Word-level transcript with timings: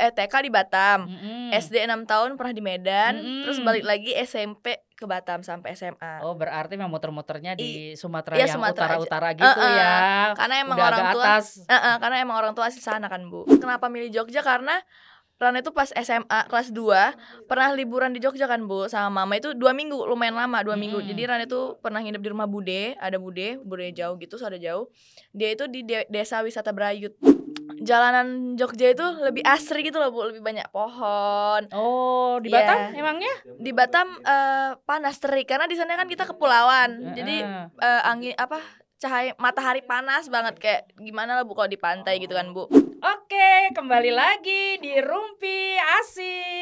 eh 0.00 0.10
TK 0.10 0.34
di 0.40 0.50
Batam. 0.50 1.04
Mm-mm. 1.04 1.52
SD 1.52 1.84
6 1.84 2.08
tahun 2.08 2.40
pernah 2.40 2.54
di 2.56 2.62
Medan, 2.64 3.20
Mm-mm. 3.20 3.42
terus 3.44 3.60
balik 3.60 3.84
lagi 3.84 4.16
SMP 4.16 4.80
ke 4.96 5.04
Batam 5.04 5.44
sampai 5.44 5.76
SMA. 5.76 6.24
Oh 6.24 6.32
berarti 6.32 6.80
memang 6.80 6.88
muter-muternya 6.88 7.52
di 7.52 7.92
Sumatera 7.92 8.40
iya, 8.40 8.48
yang 8.48 8.64
utara-utara 8.64 9.36
gitu 9.36 9.44
Uh-uh. 9.44 9.76
ya. 9.76 9.92
Karena 10.32 10.54
emang 10.64 10.76
Udah 10.80 10.88
orang 10.88 11.04
tua 11.12 11.24
atas. 11.24 11.44
Eh, 11.64 11.72
eh, 11.76 11.96
karena 12.00 12.16
emang 12.24 12.36
orang 12.40 12.52
tua 12.56 12.72
asli 12.72 12.80
sana 12.80 13.12
kan, 13.12 13.20
Bu. 13.28 13.44
Kenapa 13.48 13.92
milih 13.92 14.08
Jogja? 14.08 14.40
Karena 14.40 14.80
Rana 15.40 15.64
itu 15.64 15.72
pas 15.72 15.88
SMA 15.88 16.52
kelas 16.52 16.68
2 16.68 17.48
pernah 17.48 17.72
liburan 17.72 18.12
di 18.12 18.20
Jogja 18.20 18.44
kan 18.44 18.60
Bu 18.68 18.92
sama 18.92 19.24
mama 19.24 19.40
itu 19.40 19.56
dua 19.56 19.72
minggu 19.72 19.96
lumayan 20.04 20.36
lama 20.36 20.60
dua 20.60 20.76
minggu 20.76 21.00
Mm. 21.00 21.06
jadi 21.08 21.22
Rana 21.32 21.44
itu 21.48 21.80
pernah 21.80 22.04
nginep 22.04 22.20
di 22.20 22.28
rumah 22.28 22.44
Bude 22.44 22.92
ada 23.00 23.16
Bude 23.16 23.56
Bude 23.64 23.88
jauh 23.88 24.20
gitu 24.20 24.36
ada 24.36 24.60
jauh 24.60 24.92
dia 25.32 25.56
itu 25.56 25.64
di 25.64 25.80
de- 25.80 26.04
desa 26.12 26.44
wisata 26.44 26.76
Brayut 26.76 27.16
jalanan 27.76 28.26
Jogja 28.54 28.90
itu 28.90 29.02
lebih 29.20 29.42
asri 29.42 29.82
gitu 29.82 29.96
loh 29.96 30.08
Bu 30.08 30.26
lebih 30.26 30.40
banyak 30.40 30.68
pohon 30.68 31.70
Oh 31.70 32.36
di 32.36 32.48
Iya. 32.48 32.60
Batam 32.60 32.78
emangnya? 32.94 33.34
di 33.56 33.70
Batam 33.70 34.08
eh, 34.16 34.70
panas 34.80 35.16
terik 35.16 35.46
karena 35.46 35.64
di 35.64 35.74
sana 35.74 35.94
kan 35.94 36.06
kita 36.06 36.26
kepulauan 36.26 37.12
jadi 37.12 37.36
Heeh. 37.40 37.64
eh, 37.78 38.02
angin 38.04 38.34
apa 38.34 38.58
cahaya 38.96 39.32
matahari 39.34 39.80
panas 39.80 40.26
banget 40.26 40.54
kayak 40.56 40.82
gimana 40.94 41.32
lah 41.32 41.42
Bu 41.42 41.52
kalau 41.52 41.66
di 41.66 41.78
pantai 41.78 42.18
gitu 42.18 42.32
kan 42.32 42.50
Bu 42.50 42.68
Oke, 43.00 43.72
kembali 43.72 44.12
lagi 44.12 44.76
di 44.76 45.00
Rumpi 45.00 45.72
Asik. 45.96 46.59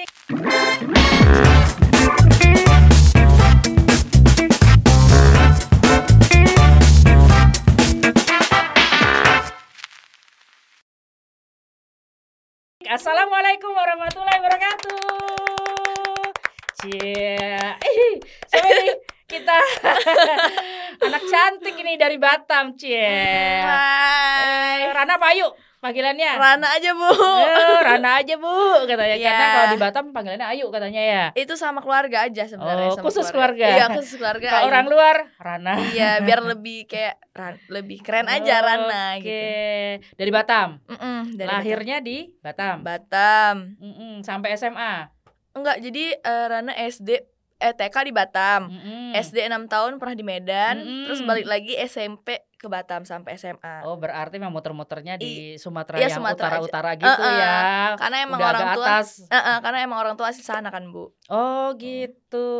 Kita 19.28 19.52
anak 21.04 21.22
cantik 21.22 21.76
ini 21.76 21.94
dari 21.94 22.16
Batam, 22.16 22.72
Cie. 22.72 23.60
Hai 23.60 24.88
Rana 24.88 25.20
Payu 25.20 25.44
panggilannya. 25.78 26.32
Rana 26.34 26.64
aja 26.72 26.90
Bu 26.90 27.06
Eh, 27.38 27.78
Rana 27.78 28.18
aja 28.18 28.34
bu 28.34 28.50
katanya 28.82 29.14
Iya. 29.14 29.28
karena 29.28 29.46
kalau 29.52 29.68
di 29.68 29.78
Batam 29.78 30.04
panggilannya 30.10 30.48
Ayu 30.48 30.66
katanya 30.68 30.98
ya. 30.98 31.24
itu 31.36 31.54
sama 31.54 31.78
keluarga 31.78 32.24
aja 32.24 32.48
sebenarnya 32.48 32.88
Oh, 32.88 32.96
sama 32.96 33.04
khusus 33.04 33.28
keluarga. 33.28 33.68
Iya 33.68 33.86
khusus 33.92 34.16
keluarga 34.16 34.48
Kalau 34.48 34.64
orang 34.66 34.86
luar 34.88 35.16
Rana. 35.36 35.76
Iya 35.86 36.18
biar 36.20 36.40
lebih 36.42 36.88
kayak 36.88 37.20
Ran- 37.30 37.62
lebih 37.68 38.00
keren 38.00 38.26
aja 38.26 38.58
Rana 38.58 39.14
Oke. 39.14 39.22
gitu 39.22 40.16
Dari 40.16 40.30
Batam. 40.32 40.68
Mm-mm, 40.88 41.20
dari 41.36 41.46
Lahirnya 41.52 42.00
di 42.00 42.32
Batam. 42.40 42.80
Batam. 42.80 43.76
Batam 43.76 43.76
Mm-mm, 43.78 44.12
sampai 44.20 44.56
SMA. 44.56 45.12
enggak 45.52 45.78
jadi 45.80 46.16
eh, 46.16 46.46
Rana 46.48 46.72
SD 46.72 47.37
eh 47.58 47.74
TK 47.74 48.06
di 48.06 48.12
Batam 48.14 48.70
Mm-mm. 48.70 49.18
SD 49.18 49.42
6 49.42 49.66
tahun 49.66 49.98
pernah 49.98 50.14
di 50.14 50.22
Medan 50.22 50.78
Mm-mm. 50.78 51.04
terus 51.06 51.20
balik 51.22 51.42
lagi 51.42 51.74
SMP 51.74 52.46
ke 52.54 52.66
Batam 52.66 53.02
sampai 53.02 53.34
SMA 53.34 53.82
Oh 53.82 53.94
berarti 53.94 54.38
memang 54.38 54.50
muter-muternya 54.52 55.14
di 55.14 55.54
Sumatera 55.54 55.98
iya, 55.98 56.06
yang 56.08 56.22
utara-utara 56.22 56.94
gitu 56.94 57.06
Uh-uh. 57.10 57.34
ya. 57.34 57.58
karena 57.98 58.16
emang 58.22 58.38
Udah 58.38 58.48
orang 58.48 58.66
tua 58.74 58.86
atas. 58.88 59.08
Eh, 59.26 59.34
eh, 59.34 59.58
karena 59.58 59.78
emang 59.82 59.98
orang 59.98 60.14
tua 60.14 60.30
asli 60.30 60.42
sana 60.42 60.70
kan 60.70 60.86
Bu 60.86 61.10
Oh 61.26 61.74
gitu. 61.74 62.50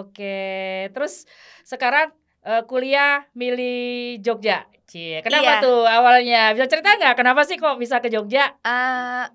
Oke. 0.00 0.40
Terus 0.88 1.24
sekarang 1.62 2.12
eh, 2.42 2.62
kuliah 2.64 3.24
milih 3.32 4.20
Jogja. 4.20 4.64
Cie, 4.86 5.18
kenapa 5.18 5.58
Iya. 5.58 5.64
tuh 5.64 5.82
awalnya? 5.82 6.42
Bisa 6.52 6.70
cerita 6.70 6.94
nggak 6.94 7.16
kenapa 7.16 7.42
sih 7.42 7.56
kok 7.56 7.74
bisa 7.74 7.98
ke 7.98 8.06
Jogja? 8.06 8.54
Ah, 8.62 9.26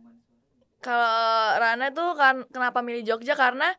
kalau 0.80 1.14
Rana 1.58 1.92
tuh 1.92 2.16
kan 2.16 2.42
kenapa 2.50 2.80
milih 2.80 3.04
Jogja 3.04 3.36
karena 3.36 3.70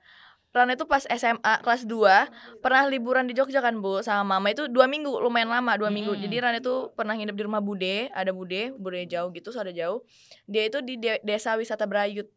Rana 0.52 0.72
itu 0.72 0.84
pas 0.84 1.00
SMA 1.06 1.54
kelas 1.58 1.82
2 1.82 2.28
pernah 2.60 2.84
liburan 2.84 3.24
di 3.24 3.32
Jogja 3.32 3.58
kan 3.58 3.72
Bu 3.74 4.00
sama 4.00 4.36
mama 4.36 4.48
itu 4.48 4.68
dua 4.68 4.84
minggu 4.84 5.08
lumayan 5.18 5.48
lama 5.48 5.74
dua 5.74 5.88
minggu 5.88 6.12
Mm-mm. 6.12 6.22
jadi 6.22 6.36
Rana 6.42 6.58
itu 6.58 6.92
pernah 6.92 7.12
nginep 7.12 7.32
di 7.32 7.42
rumah 7.42 7.58
Bude 7.58 8.08
ada 8.10 8.30
Bude 8.30 8.70
Bude 8.72 9.00
jauh 9.04 9.28
gitu 9.30 9.48
ada 9.50 9.70
jauh 9.70 10.04
dia 10.44 10.62
itu 10.62 10.78
di 10.78 10.96
de- 10.96 11.20
desa 11.20 11.56
wisata 11.56 11.84
Brayut 11.84 12.28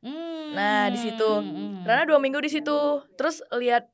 Hmm, 0.00 0.56
Nah, 0.56 0.88
di 0.88 0.96
situ. 0.98 1.28
hmm. 1.28 1.84
Rana 1.84 2.08
dua 2.08 2.16
minggu 2.16 2.40
di 2.40 2.48
situ 2.48 2.72
terus 3.14 3.44
lihat 3.52 3.92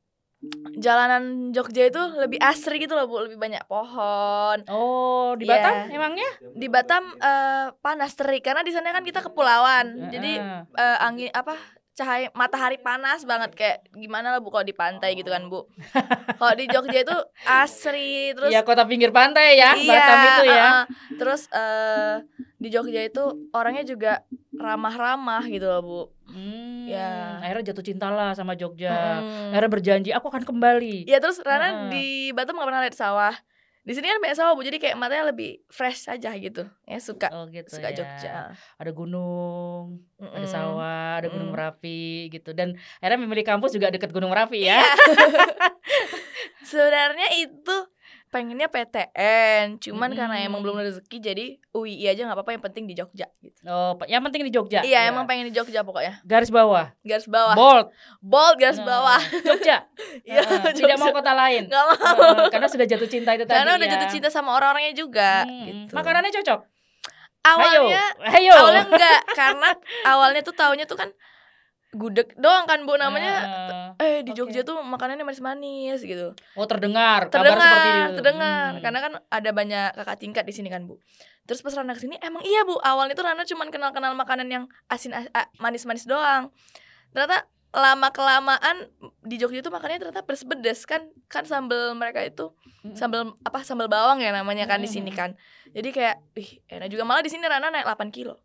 jalanan 0.72 1.50
Jogja 1.50 1.82
itu 1.84 1.98
lebih 2.14 2.38
asri 2.38 2.78
gitu 2.78 2.94
loh 2.94 3.04
Bu 3.04 3.16
lebih 3.20 3.34
banyak 3.36 3.66
pohon 3.66 4.62
Oh, 4.68 5.34
di 5.34 5.42
Iya. 5.42 5.58
Batam 5.58 5.74
emangnya? 5.90 6.30
di 6.54 6.66
Batam 6.68 7.02
eh, 7.12 7.74
panas 7.76 8.14
terik 8.14 8.40
karena 8.40 8.60
di 8.60 8.70
sana 8.70 8.90
kan 8.90 9.02
kita 9.02 9.18
kepulauan 9.20 10.06
jadi 10.08 10.32
Heeh. 10.38 10.60
eh, 10.76 10.98
angin 11.02 11.30
apa 11.32 11.58
cahaya 11.96 12.28
matahari 12.30 12.76
panas 12.76 13.24
banget 13.24 13.50
kayak 13.52 13.78
gimana 13.90 14.28
lah 14.28 14.38
bu 14.38 14.48
kalau 14.48 14.62
di 14.62 14.72
pantai 14.72 15.16
gitu 15.16 15.26
kan 15.26 15.48
bu 15.48 15.64
kalau 16.36 16.52
di 16.52 16.68
Jogja 16.68 17.00
itu 17.00 17.16
asri 17.42 18.30
terus 18.30 18.52
Iya, 18.52 18.60
kota 18.62 18.84
pinggir 18.84 19.10
pantai 19.10 19.56
ya, 19.56 19.72
Batam 19.72 20.18
itu 20.20 20.42
ya. 20.46 20.60
uh-uh. 20.60 20.82
terus 21.16 21.48
eh 21.50 22.20
di 22.56 22.68
Jogja 22.68 23.00
itu 23.00 23.24
orangnya 23.50 23.82
juga 23.82 24.12
ramah-ramah 24.54 25.44
gitu 25.46 25.66
loh 25.66 25.80
bu 25.80 26.00
Hmm, 26.26 26.90
Ya. 26.90 27.38
akhirnya 27.38 27.70
jatuh 27.70 27.86
cinta 27.86 28.10
lah 28.10 28.34
sama 28.34 28.52
Jogja. 28.52 29.22
Mm. 29.22 29.54
Akhirnya 29.54 29.70
berjanji 29.70 30.10
aku 30.10 30.26
akan 30.26 30.42
kembali. 30.42 31.06
ya 31.06 31.16
terus 31.16 31.38
Rana 31.38 31.64
Heeh. 31.64 31.88
di 31.88 32.06
Batam 32.30 32.58
gak 32.58 32.66
pernah 32.66 32.82
lihat 32.82 32.94
sawah 32.94 33.30
di 33.86 33.94
sini 33.94 34.10
kan 34.10 34.18
banyak 34.18 34.34
sawah 34.34 34.58
bu 34.58 34.66
jadi 34.66 34.82
kayak 34.82 34.98
matanya 34.98 35.30
lebih 35.30 35.62
fresh 35.70 36.10
aja 36.10 36.34
gitu 36.34 36.66
ya 36.82 36.98
suka 36.98 37.30
Oh 37.30 37.46
gitu 37.46 37.70
suka 37.70 37.94
ya. 37.94 38.02
Jogja 38.02 38.32
Ada 38.82 38.90
gunung, 38.90 40.02
ada 40.18 40.42
Mm-mm. 40.42 40.50
sawah, 40.50 41.22
ada 41.22 41.30
gunung 41.30 41.48
Mm. 41.48 41.54
Merapi 41.54 42.26
gitu. 42.34 42.50
Dan 42.50 42.74
akhirnya 42.98 43.22
memilih 43.22 43.46
kampus 43.46 43.70
juga 43.70 43.94
dekat 43.94 44.10
Gunung 44.10 44.34
Merapi 44.34 44.66
ya. 44.66 44.82
Sebenarnya 46.66 47.30
itu 47.38 47.76
pengennya 48.36 48.68
PTN, 48.68 49.80
cuman 49.80 50.12
karena 50.12 50.36
emang 50.38 50.60
belum 50.60 50.76
rezeki 50.78 51.16
jadi 51.18 51.46
UII 51.70 52.04
aja 52.06 52.20
nggak 52.22 52.36
apa-apa 52.36 52.52
yang 52.52 52.60
penting 52.60 52.84
di 52.84 52.92
Jogja 52.92 53.24
gitu. 53.38 53.64
Oh, 53.64 53.96
yang 54.04 54.20
penting 54.20 54.44
di 54.44 54.52
Jogja. 54.52 54.80
Iya, 54.80 55.00
Ya. 55.00 55.08
emang 55.08 55.24
pengen 55.24 55.48
di 55.48 55.56
Jogja 55.56 55.80
pokoknya. 55.80 56.20
garis 56.22 56.48
bawah. 56.48 56.92
Garis 57.00 57.24
bawah. 57.24 57.56
Bold. 57.56 57.86
Bold 58.20 58.56
garis 58.56 58.76
Nah, 58.76 58.86
bawah. 58.86 59.20
Jogja. 59.42 59.88
Iya, 60.28 60.44
Jogja. 60.68 60.76
Tidak 60.76 60.98
mau 60.98 61.08
kota 61.10 61.32
lain. 61.32 61.64
Nggak 61.64 61.84
mau. 61.88 61.96
Heeh, 61.96 62.46
karena 62.50 62.68
sudah 62.68 62.84
jatuh 62.84 63.08
cinta 63.08 63.30
itu 63.32 63.42
tadi. 63.42 63.56
Karena 63.56 63.72
udah 63.74 63.88
ya. 63.88 63.92
jatuh 63.96 64.08
cinta 64.10 64.28
sama 64.28 64.52
orang-orangnya 64.52 64.92
juga 64.92 65.42
Hmm, 65.42 65.64
gitu. 65.64 65.92
Makanannya 65.92 66.28
cocok. 66.30 66.60
awalnya 67.42 68.02
Hayo. 68.20 68.52
Hayo. 68.52 68.52
awalnya 68.52 68.82
enggak 68.84 69.20
karena 69.32 69.68
awalnya 70.04 70.40
tuh 70.42 70.50
taunya 70.52 70.84
tuh 70.84 70.98
kan 70.98 71.08
gudeg 71.92 72.34
doang 72.34 72.64
kan 72.64 72.82
Bu 72.82 72.94
namanya 72.94 73.34
Heeh. 73.38 73.88
eh 73.98 74.18
di. 74.20 74.32
Jogja 74.32 74.62
tuh 74.62 74.78
makanannya 74.78 75.22
manis-manis 75.22 76.00
gitu. 76.00 76.34
Oh 76.52 76.66
terdengar, 76.66 77.28
kabar 77.28 77.46
seperti 77.48 77.56
terdengar 77.56 77.94
itu. 78.04 78.16
terdengar 78.16 78.68
Hmm. 78.68 78.82
karena 78.82 78.98
kan 79.00 79.12
ada 79.28 79.50
banyak 79.50 79.86
kakak 79.94 80.18
tingkat 80.18 80.44
di 80.44 80.52
sini 80.52 80.68
kan 80.68 80.84
bu 80.84 80.98
terus 81.42 81.60
pas 81.60 81.70
Rana 81.72 81.92
ke 81.92 82.00
sini 82.00 82.18
emang 82.20 82.42
iya 82.42 82.62
bu 82.62 82.74
awalnya 82.76 83.14
tuh 83.14 83.22
Rana 83.22 83.42
cuman 83.42 83.70
kenal 83.70 83.90
kenal 83.90 84.12
makanan 84.12 84.46
yang 84.46 84.64
asin 84.86 85.14
manis 85.56 85.86
manis 85.86 86.02
doang 86.04 86.50
ternyata 87.10 87.46
lama 87.68 88.08
kelamaan 88.10 88.88
di 89.22 89.36
Jogja 89.36 89.60
itu 89.60 89.68
makannya 89.68 90.00
ternyata 90.00 90.22
pedes 90.22 90.42
pedes 90.42 90.80
kan 90.84 91.00
kan 91.26 91.44
sambal 91.44 91.92
mereka 91.92 92.20
itu 92.20 92.50
Mm. 92.82 92.94
sambal 92.94 93.20
apa 93.40 93.62
sambal 93.62 93.86
bawang 93.86 94.18
ya 94.18 94.30
namanya 94.30 94.62
kan 94.64 94.78
di 94.78 94.86
sini 94.86 95.10
kan 95.10 95.34
jadi 95.68 95.90
kayak 95.90 96.16
ih 96.34 96.50
enak 96.68 96.86
juga 96.86 97.02
malah 97.02 97.18
di 97.18 97.28
sini 97.28 97.42
Rana 97.42 97.66
naik 97.68 97.82
8 97.84 98.10
kilo 98.10 98.38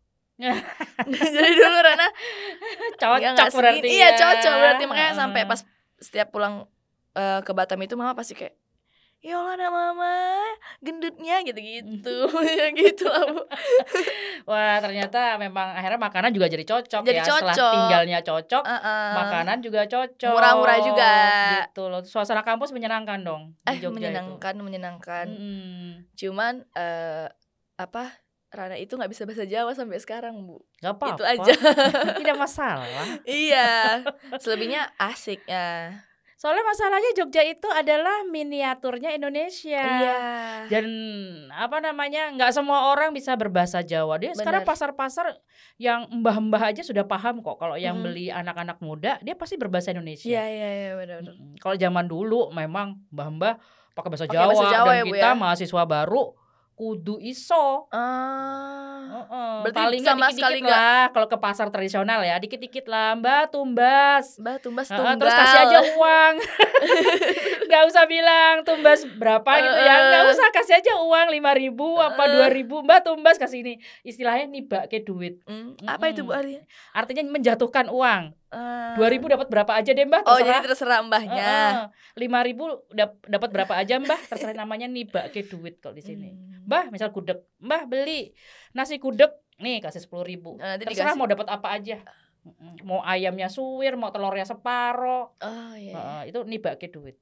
jadi 1.06 1.50
dulu 1.54 1.78
Rana 1.78 2.08
cocok 2.98 3.20
ya 3.22 3.46
berarti 3.48 3.86
iya 3.88 4.08
ya. 4.10 4.18
cocok 4.18 4.54
berarti 4.58 4.82
makanya 4.86 5.14
sampai 5.16 5.42
pas 5.46 5.60
setiap 5.98 6.28
pulang 6.30 6.66
eh, 7.14 7.40
ke 7.42 7.52
Batam 7.54 7.78
itu 7.80 7.94
mama 7.94 8.12
pasti 8.12 8.34
kayak 8.34 8.54
ya 9.22 9.38
Allah 9.38 9.54
ada 9.54 9.68
mama 9.70 10.42
gendutnya 10.82 11.46
gitu-gitu 11.46 12.26
ya 12.58 12.74
gitu 12.74 13.06
lah 13.06 13.22
bu 13.30 13.46
Wah 14.50 14.82
ternyata 14.82 15.38
memang 15.38 15.78
akhirnya 15.78 15.94
makanan 15.94 16.34
juga 16.34 16.50
jadi 16.50 16.66
cocok 16.66 17.06
Jadi 17.06 17.22
ya 17.22 17.24
Setelah 17.24 17.54
cocok. 17.54 17.72
tinggalnya 17.78 18.18
cocok 18.26 18.62
Heeh. 18.66 19.10
Makanan 19.14 19.56
juga 19.62 19.86
cocok 19.86 20.34
Murah-murah 20.34 20.78
juga. 20.82 21.12
Gitu 21.70 21.82
loh 21.86 22.02
Suasana 22.02 22.42
kampus 22.42 22.74
menyenangkan 22.74 23.22
dong 23.22 23.54
di 23.62 23.78
eh 23.78 23.86
menyenangkan 23.86 24.58
menyenangkan 24.58 25.26
itu. 25.30 25.38
Mm-mm. 25.38 25.90
cuman 26.18 26.66
eh 26.74 27.30
apa 27.78 28.04
Rana 28.52 28.76
itu 28.76 28.92
nggak 28.92 29.08
bisa 29.08 29.24
bahasa 29.24 29.42
Jawa 29.42 29.72
sampai 29.72 29.96
sekarang 29.96 30.36
bu. 30.44 30.60
Gak 30.78 30.92
apa-apa. 30.94 31.16
itu 31.16 31.22
aja. 31.24 31.52
Tidak 32.20 32.36
masalah. 32.36 32.84
Iya. 33.24 34.04
Selebihnya 34.36 34.92
asik 35.00 35.40
ya. 35.44 35.96
Soalnya 36.36 36.66
masalahnya 36.66 37.14
Jogja 37.14 37.38
itu 37.40 37.70
adalah 37.70 38.26
miniaturnya 38.26 39.14
Indonesia. 39.14 39.78
Iya. 39.78 40.20
Dan 40.66 40.84
apa 41.48 41.78
namanya 41.78 42.34
nggak 42.34 42.50
semua 42.50 42.90
orang 42.90 43.14
bisa 43.14 43.32
berbahasa 43.34 43.80
Jawa. 43.80 44.18
Dia 44.18 44.34
sekarang 44.34 44.66
Benar. 44.66 44.72
pasar-pasar 44.74 45.38
yang 45.78 46.10
mbah-mbah 46.12 46.74
aja 46.74 46.82
sudah 46.82 47.06
paham 47.06 47.40
kok. 47.40 47.56
Kalau 47.56 47.78
yang 47.78 47.94
Mhm. 47.96 48.04
beli 48.04 48.26
anak-anak 48.28 48.82
muda 48.82 49.22
dia 49.22 49.32
pasti 49.32 49.54
berbahasa 49.54 49.94
Indonesia. 49.94 50.26
Iya 50.26 50.44
iya 50.44 50.68
iya 50.68 50.90
Mm-mm. 51.22 51.56
kalau 51.56 51.78
zaman 51.78 52.04
dulu 52.04 52.50
memang 52.50 53.00
mbah-mbah 53.08 53.56
pakai 53.94 54.08
bahasa 54.10 54.26
Jawa, 54.26 54.50
bahasa 54.50 54.66
Jawa 54.66 54.88
dan 54.88 54.98
ya, 54.98 55.04
Bu, 55.04 55.14
kita 55.14 55.30
ya? 55.30 55.38
mahasiswa 55.38 55.82
baru 55.86 56.24
kudu 56.82 57.22
iso. 57.22 57.86
Ah. 57.94 59.06
Heeh. 59.06 59.54
Berarti 59.62 59.78
Paling 59.78 60.00
nggak 60.02 60.16
sama 60.18 60.26
sekali 60.34 60.58
dikit-dikit 60.58 60.74
lah 60.74 61.02
kalau 61.14 61.26
ke 61.30 61.38
pasar 61.38 61.66
tradisional 61.70 62.20
ya, 62.26 62.34
dikit-dikit 62.42 62.90
lah, 62.90 63.14
Mbak 63.22 63.54
tumbas. 63.54 64.34
Mbak 64.42 64.56
tumbas 64.66 64.90
Heeh, 64.90 64.98
tunggal. 64.98 65.14
terus 65.22 65.34
kasih 65.38 65.58
aja 65.62 65.78
uang. 65.94 66.34
Gak 67.70 67.82
usah 67.86 68.04
bilang 68.10 68.66
tumbas 68.66 69.06
berapa 69.14 69.50
gitu 69.62 69.78
ya. 69.78 69.94
Heeh. 69.94 70.10
Gak 70.10 70.24
usah 70.34 70.48
kasih 70.50 70.74
aja 70.82 70.92
uang 70.98 71.30
lima 71.30 71.54
ribu 71.54 72.02
apa 72.02 72.18
Heeh. 72.26 72.34
dua 72.34 72.46
ribu. 72.50 72.82
Mbak 72.82 73.00
tumbas 73.06 73.38
kasih 73.38 73.62
ini. 73.62 73.74
Istilahnya 74.02 74.50
nibak 74.50 74.90
ke 74.90 75.06
duit. 75.06 75.38
Hmm, 75.46 75.78
Apa 75.86 76.10
itu 76.10 76.26
Bu 76.26 76.34
artinya? 76.34 76.66
Artinya 76.90 77.22
menjatuhkan 77.30 77.86
uang. 77.94 78.34
Dua 78.92 79.08
ribu 79.08 79.24
dapat 79.32 79.48
berapa 79.48 79.72
aja 79.72 79.90
deh 79.96 80.04
Mbak. 80.04 80.22
Oh 80.28 80.36
jadi 80.36 80.60
terserah. 80.60 81.00
terserah 81.00 81.00
mbahnya. 81.08 81.52
Lima 82.20 82.44
ribu 82.44 82.84
dapat 83.24 83.48
berapa 83.48 83.72
aja 83.72 83.96
Mbak. 83.96 84.20
Terserah 84.28 84.56
namanya 84.56 84.86
nibak 84.86 85.32
ke 85.32 85.48
duit 85.48 85.80
kalau 85.80 85.96
di 85.96 86.04
sini. 86.04 86.36
Hmm. 86.36 86.68
Mbah 86.68 86.84
misal 86.92 87.08
gudeg. 87.10 87.40
Mbah 87.64 87.88
beli 87.88 88.36
nasi 88.76 89.00
gudeg. 89.00 89.32
Nih 89.62 89.80
kasih 89.80 90.04
sepuluh 90.04 90.26
ribu. 90.26 90.60
Nah, 90.60 90.76
Terserah 90.76 91.16
dikasih. 91.16 91.18
mau 91.18 91.28
dapat 91.28 91.48
apa 91.48 91.68
aja. 91.72 92.04
Mau 92.82 92.98
ayamnya 93.06 93.46
suwir, 93.46 93.94
mau 93.94 94.10
telurnya 94.10 94.42
separo. 94.44 95.38
Oh 95.38 95.74
iya. 95.78 95.94
Heeh, 95.94 96.22
itu 96.34 96.38
nibak 96.44 96.76
ke 96.82 96.90
duit. 96.90 97.16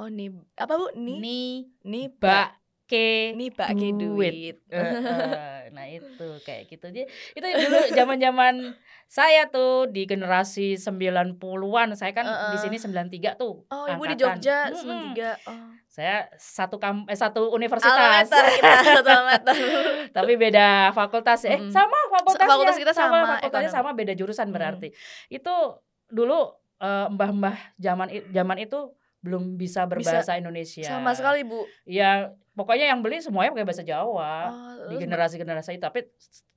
Oh 0.00 0.08
nih 0.08 0.32
apa 0.56 0.72
Bu? 0.80 0.88
Nih 0.96 1.18
Ni 1.20 1.42
nih 1.84 2.08
bak 2.16 2.61
ke 2.86 3.32
nih 3.38 3.50
pakai 3.54 3.90
duit. 3.94 4.32
duit. 4.34 4.56
Heeh, 4.68 5.70
nah 5.72 5.86
itu 5.88 6.28
kayak 6.44 6.68
gitu 6.68 6.86
Jadi, 6.92 7.08
itu 7.08 7.46
dulu 7.46 7.78
zaman-zaman 7.94 8.76
saya 9.08 9.48
tuh 9.48 9.88
di 9.88 10.04
generasi 10.04 10.76
90-an. 10.76 11.88
Saya 11.96 12.12
kan 12.12 12.24
di 12.24 12.56
Heeh. 12.60 12.60
sini 12.60 12.76
93 12.76 13.40
tuh. 13.40 13.64
Oh 13.68 13.84
ibu 13.88 14.02
di. 14.08 14.16
Jogja 14.18 14.68
Mm-mm. 14.72 15.16
93 15.16 15.48
Oh. 15.48 15.68
Saya 15.92 16.24
satu 16.40 16.80
kam 16.80 17.04
eh 17.08 17.16
satu 17.16 17.52
universitas. 17.52 18.28
kita 18.28 18.80
satu. 18.88 19.16
Tapi 20.12 20.32
beda 20.40 20.92
fakultas. 20.96 21.44
Eh, 21.44 21.60
sama 21.68 21.96
fakultasnya. 22.08 22.48
fakultas 22.48 22.76
kita 22.80 22.92
sama, 22.96 23.36
fakultasnya 23.36 23.68
ekonomi. 23.68 23.76
sama, 23.76 23.90
beda 23.92 24.12
jurusan 24.16 24.48
berarti. 24.52 24.88
Itu 25.28 25.52
dulu 26.08 26.56
eh, 26.80 27.06
mbah-mbah 27.12 27.76
zaman 27.76 28.08
zaman 28.32 28.58
itu 28.64 28.96
belum 29.22 29.54
bisa 29.54 29.86
berbahasa 29.86 30.34
Indonesia. 30.34 30.88
Sama 30.88 31.14
sekali 31.14 31.46
Bu. 31.46 31.62
Ya, 31.86 32.34
pokoknya 32.52 32.86
yang 32.88 33.00
beli 33.00 33.18
semuanya 33.18 33.50
pakai 33.50 33.64
bahasa 33.64 33.82
Jawa. 33.82 34.34
Oh, 34.48 34.88
di 34.88 34.94
terus 34.94 35.00
generasi-generasi 35.02 35.70
itu 35.74 35.82
tapi 35.82 36.00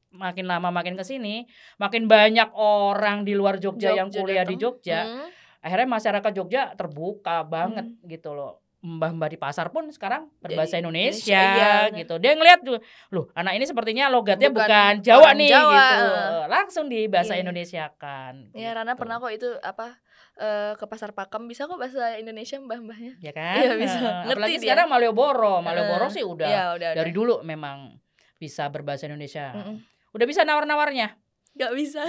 makin 0.10 0.46
lama 0.46 0.72
makin 0.72 0.96
ke 0.96 1.04
sini 1.04 1.44
makin 1.76 2.08
banyak 2.08 2.56
orang 2.56 3.24
di 3.24 3.36
luar 3.36 3.60
Jogja, 3.60 3.92
yang 3.92 4.08
Jogja 4.08 4.20
kuliah 4.22 4.44
di 4.44 4.56
datang. 4.56 4.64
Jogja 4.80 5.00
Hmm. 5.04 5.28
akhirnya 5.60 5.88
masyarakat 5.90 6.32
Jogja 6.32 6.62
terbuka 6.74 7.44
banget 7.44 7.84
gitu 8.06 8.32
loh 8.32 8.64
mbah-mbah 8.80 9.28
di 9.28 9.36
pasar 9.36 9.74
pun 9.74 9.90
sekarang 9.90 10.30
berbahasa 10.40 10.78
Jadi 10.78 10.86
Indonesia, 10.86 11.34
Indonesia, 11.34 11.90
iya, 11.90 11.98
gitu 11.98 12.16
dia 12.16 12.32
ngeliat 12.32 12.60
tuh 12.62 12.78
loh 13.10 13.34
anak 13.34 13.58
ini 13.58 13.66
sepertinya 13.66 14.06
logatnya 14.08 14.54
Bukan 14.54 14.62
bukan, 14.62 14.94
Jawa 15.02 15.30
nih 15.34 15.50
Jawa, 15.50 15.74
gitu 15.74 16.06
langsung 16.48 16.86
di 16.86 17.00
bahasa 17.10 17.34
Iya. 17.34 17.42
Indonesia 17.42 17.84
kan 17.98 18.54
Ya 18.54 18.72
Rana 18.72 18.94
pernah 18.94 19.18
kok 19.18 19.34
itu 19.34 19.50
apa 19.60 19.98
eh, 20.36 20.74
ke 20.74 20.86
pasar 20.86 21.12
Pakem 21.12 21.46
bisa 21.46 21.64
kok 21.64 21.76
bahasa 21.76 22.16
Indonesia 22.16 22.56
mbah-mbahnya. 22.58 23.18
ya 23.18 23.32
kan 23.32 23.56
Iya, 23.58 23.74
bisa. 23.76 24.00
Ngerti 24.22 24.32
apalagi 24.34 24.54
dia. 24.54 24.64
sekarang 24.66 24.88
Malioboro 24.88 25.60
Malioboro 25.60 26.06
Eh, 26.06 26.12
sih 26.12 26.24
udah 26.24 26.46
Iya, 26.46 26.64
udah, 26.74 26.90
dari 26.94 27.10
udah. 27.10 27.18
dulu 27.18 27.36
memang 27.42 27.96
bisa 28.36 28.68
berbahasa 28.68 29.06
Indonesia 29.06 29.52
Mm-mm. 29.52 29.80
udah 30.12 30.26
bisa 30.26 30.42
nawar-nawarnya 30.42 31.16
Gak 31.54 31.72
bisa. 31.72 32.04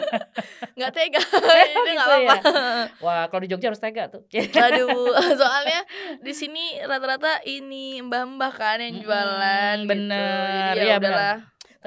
Gak 0.80 0.92
tega. 0.92 1.20
Ini 1.20 1.76
Gitu 1.76 1.90
gak 1.92 2.06
apa-apa. 2.06 2.36
Wah, 3.00 3.28
kalau 3.28 3.44
di 3.44 3.48
Jogja 3.48 3.68
harus 3.68 3.76
tega 3.78 4.08
tuh. 4.08 4.24
Aduh, 4.32 5.12
soalnya 5.36 5.84
di 6.18 6.32
sini 6.32 6.80
rata-rata 6.80 7.44
ini 7.44 8.00
mbah-mbah 8.00 8.48
kan 8.50 8.80
yang 8.80 8.96
jualan 8.98 9.76
Mm, 9.76 9.82
gitu. 9.82 9.90
bener. 9.90 10.72
Jadi 10.72 10.80
Iya, 10.80 10.88
ya 10.88 10.96
bener. 10.96 11.36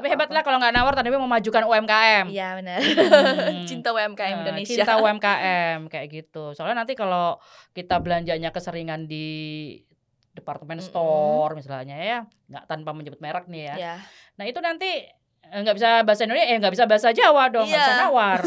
Tapi 0.01 0.09
hebat 0.09 0.27
lah 0.27 0.41
kalau 0.41 0.57
nggak 0.57 0.73
nawar 0.73 0.97
tadi 0.97 1.13
memajukan 1.13 1.61
UMKM. 1.63 2.25
Iya 2.27 2.57
benar. 2.57 2.77
Hmm. 2.81 3.61
Cinta 3.69 3.93
UMKM 3.93 4.17
Nah, 4.33 4.41
Indonesia. 4.41 4.73
Cinta 4.73 4.97
UMKM 5.03 5.85
kayak 5.85 6.07
gitu. 6.09 6.57
Soalnya 6.57 6.81
nanti 6.81 6.97
kalau 6.97 7.37
kita 7.71 8.01
belanjanya 8.01 8.49
keseringan 8.49 9.05
di 9.05 9.77
departemen 10.31 10.79
store 10.79 11.53
misalnya 11.53 11.93
ya, 11.93 12.19
nggak 12.47 12.65
tanpa 12.65 12.91
menyebut 12.91 13.19
merek 13.19 13.45
nih 13.45 13.69
ya. 13.69 13.75
Ya. 13.77 13.95
Nah 14.35 14.47
itu 14.47 14.57
nanti 14.57 15.05
eh, 15.43 15.59
nggak 15.59 15.75
bisa 15.75 15.89
bahasa 16.01 16.23
Indonesia, 16.23 16.47
eh 16.47 16.57
nggak 16.57 16.73
bisa 16.73 16.85
bahasa 16.87 17.09
Jawa 17.11 17.43
dong, 17.47 17.67
nggak 17.67 17.75
Iya. 17.75 17.85
bisa 17.85 17.95
nawar. 17.99 18.39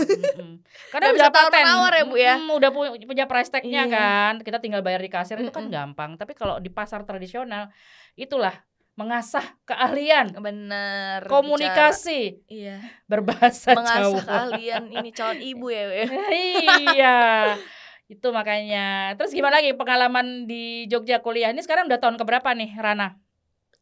Karena 0.92 1.04
udah 1.06 1.14
bisa 1.14 1.28
paten. 1.30 1.60
menawar 1.60 1.92
ya, 1.92 2.02
Bu, 2.02 2.14
ya? 2.16 2.34
Mm, 2.34 2.50
udah 2.50 2.70
pu- 2.70 2.98
punya 3.04 3.24
price 3.24 3.46
tag-nya 3.48 3.84
Iya. 3.84 3.92
kan. 3.92 4.32
Kita 4.40 4.58
tinggal 4.58 4.80
bayar 4.80 4.98
di 4.98 5.06
kasir 5.08 5.36
itu 5.36 5.52
kan 5.52 5.68
gampang. 5.68 6.16
Tapi 6.16 6.32
kalau 6.32 6.56
di 6.56 6.66
pasar 6.66 7.04
tradisional 7.04 7.68
itulah 8.14 8.56
mengasah 8.94 9.42
keahlian 9.66 10.38
Benar. 10.38 11.26
komunikasi 11.26 12.38
bicara. 12.38 12.50
Iya. 12.50 12.76
berbahasa 13.10 13.74
Mengasah 13.74 14.06
Jawa. 14.06 14.22
kalian 14.22 14.84
ini 14.90 15.10
calon 15.10 15.40
ibu 15.42 15.66
ya. 15.70 15.82
Iya. 16.30 17.18
Itu 18.14 18.30
makanya. 18.30 19.16
Terus 19.16 19.32
gimana 19.32 19.58
lagi 19.58 19.74
pengalaman 19.74 20.44
di 20.46 20.86
Jogja 20.86 21.18
kuliah? 21.24 21.50
Ini 21.50 21.64
sekarang 21.64 21.88
udah 21.88 21.98
tahun 21.98 22.20
keberapa 22.20 22.52
nih, 22.52 22.76
Rana? 22.76 23.16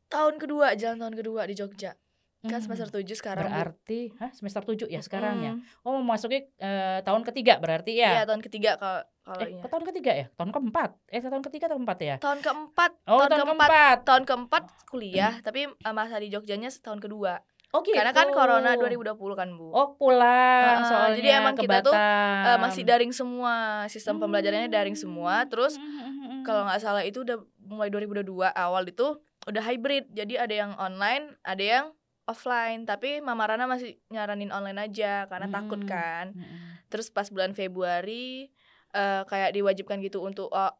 Tahun 0.08 0.38
kedua, 0.38 0.78
jalan 0.78 1.02
tahun 1.02 1.14
kedua 1.18 1.42
di 1.48 1.54
Jogja. 1.58 1.98
Kan 2.42 2.58
Hmm, 2.58 2.64
semester 2.66 2.90
7 2.90 3.06
sekarang. 3.14 3.46
Berarti, 3.46 4.10
hah, 4.18 4.34
semester 4.34 4.66
7 4.66 4.90
ya 4.90 4.98
sekarang 4.98 5.38
ya? 5.38 5.52
Mm. 5.54 5.62
Oh, 5.86 5.94
mau 5.94 6.18
masuki 6.18 6.50
eh, 6.52 6.98
tahun 7.00 7.22
ketiga 7.22 7.62
berarti 7.62 7.94
Iya, 7.94 8.10
ya? 8.18 8.22
tahun 8.26 8.42
ketiga 8.42 8.74
kalau 8.74 9.06
kalau 9.22 9.46
eh, 9.46 9.54
iya. 9.54 9.62
kok 9.62 9.70
tahun 9.70 9.84
ketiga 9.86 10.10
ya? 10.10 10.26
Tahun 10.34 10.50
keempat? 10.50 10.90
Eh, 11.06 11.22
tahun 11.22 11.44
ketiga 11.46 11.64
atau 11.70 11.78
keempat 11.78 11.98
ya? 12.02 12.16
Tahun 12.18 12.40
keempat, 12.42 12.90
Oh, 13.06 13.22
tahun, 13.22 13.30
tahun, 13.30 13.40
keempat, 13.46 13.68
keempat. 13.70 13.98
tahun 14.02 14.22
keempat 14.26 14.62
kuliah, 14.90 15.34
tapi 15.38 15.70
uh, 15.70 15.94
masa 15.94 16.18
di 16.18 16.34
Jogjanya 16.34 16.66
setahun 16.66 16.98
kedua. 16.98 17.38
Oh, 17.70 17.80
gitu. 17.80 17.94
Karena 17.94 18.10
kan 18.10 18.26
corona 18.28 18.74
2020 18.74 19.14
kan, 19.32 19.48
Bu. 19.54 19.70
Oh, 19.70 19.94
pulang 19.94 20.82
soalnya 20.82 21.14
jadi 21.14 21.28
emang 21.38 21.54
kita 21.54 21.78
tuh, 21.80 21.94
Batam. 21.94 22.42
Uh, 22.44 22.58
masih 22.58 22.82
daring 22.82 23.14
semua, 23.14 23.54
sistem 23.86 24.18
pembelajarannya 24.18 24.66
daring 24.66 24.98
semua. 24.98 25.46
Terus 25.46 25.78
Hmm. 25.78 26.42
kalau 26.42 26.66
nggak 26.66 26.82
salah 26.82 27.06
itu 27.06 27.22
udah 27.22 27.38
mulai 27.62 27.86
2022 27.86 28.50
awal 28.50 28.82
itu 28.84 29.14
udah 29.46 29.62
hybrid. 29.62 30.10
Jadi 30.10 30.34
ada 30.34 30.50
yang 30.52 30.74
online, 30.74 31.38
ada 31.46 31.62
yang 31.62 31.86
offline. 32.24 32.84
Tapi 32.84 33.18
Mama 33.18 33.46
Rana 33.46 33.66
masih 33.66 33.98
nyaranin 34.08 34.50
online 34.50 34.78
aja 34.82 35.26
karena 35.26 35.48
takut 35.48 35.80
Hmm. 35.82 35.88
kan. 35.88 36.26
Hmm. 36.32 36.78
Terus 36.88 37.08
pas 37.08 37.26
bulan 37.28 37.52
Februari 37.52 38.52
uh, 38.92 39.24
kayak 39.24 39.56
diwajibkan 39.56 39.98
gitu 40.00 40.20
untuk 40.20 40.48
uh, 40.50 40.72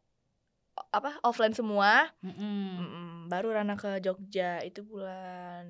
apa 0.89 1.21
offline 1.21 1.53
semua. 1.53 2.09
Hmm. 2.21 2.33
Mm-mm, 2.33 3.07
baru 3.29 3.53
Rana 3.53 3.73
ke 3.73 4.01
Jogja 4.01 4.61
itu 4.61 4.81
bulan 4.81 5.65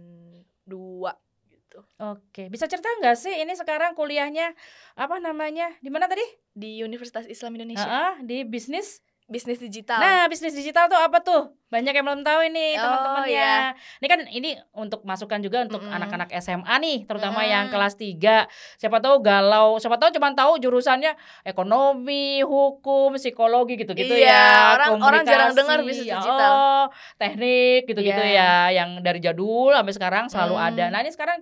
2 0.64 1.12
gitu. 1.48 1.80
Oke, 2.00 2.48
bisa 2.48 2.68
cerita 2.68 2.88
nggak 3.02 3.18
sih 3.18 3.34
ini 3.36 3.52
sekarang 3.54 3.96
kuliahnya 3.96 4.56
apa 4.96 5.20
namanya? 5.20 5.74
Di 5.80 5.90
mana 5.92 6.08
tadi? 6.08 6.24
Di 6.54 6.80
Universitas 6.84 7.28
Islam 7.28 7.58
Indonesia. 7.58 7.84
Heeh, 7.84 8.14
di 8.24 8.38
bisnis. 8.46 9.04
Bisnis 9.24 9.56
digital. 9.56 9.98
Nah, 9.98 10.28
bisnis 10.28 10.52
digital 10.52 10.92
tuh 10.92 11.00
apa 11.00 11.24
tuh? 11.24 11.56
Banyak 11.68 11.96
yang 11.96 12.06
belum 12.06 12.22
tahu 12.22 12.44
ini 12.44 12.76
Oh, 12.76 12.84
teman-teman 12.84 13.24
iya. 13.26 13.40
ya. 13.40 13.58
Ini 13.98 14.08
kan 14.08 14.20
ini 14.28 14.50
untuk 14.76 15.02
masukan 15.04 15.40
juga 15.40 15.64
untuk 15.64 15.80
Mm-mm. 15.80 15.96
anak-anak 15.96 16.30
SMA 16.38 16.76
nih, 16.78 16.98
terutama 17.08 17.42
Mm. 17.42 17.50
yang 17.50 17.66
kelas 17.68 17.96
3. 17.96 18.46
Siapa 18.76 19.00
tahu 19.00 19.24
galau, 19.24 19.80
siapa 19.80 19.96
tahu 19.96 20.12
cuma 20.12 20.32
tahu 20.32 20.60
jurusannya 20.60 21.16
ekonomi, 21.44 22.44
hukum, 22.44 23.16
psikologi 23.16 23.80
gitu-gitu 23.80 24.12
Iya, 24.12 24.28
ya. 24.28 24.46
orang- 24.76 25.02
orang 25.02 25.24
jarang 25.24 25.56
dengar 25.56 25.80
bisnis 25.82 26.06
digital. 26.06 26.52
Oh, 26.52 26.86
teknik 27.16 27.88
gitu-gitu 27.88 28.22
Iya. 28.22 28.70
ya, 28.70 28.84
yang 28.84 29.00
dari 29.00 29.18
jadul 29.18 29.72
sampai 29.72 29.94
sekarang 29.94 30.26
selalu 30.28 30.56
Mm. 30.56 30.68
ada. 30.68 30.86
Nah, 30.92 31.00
ini 31.00 31.10
sekarang 31.10 31.40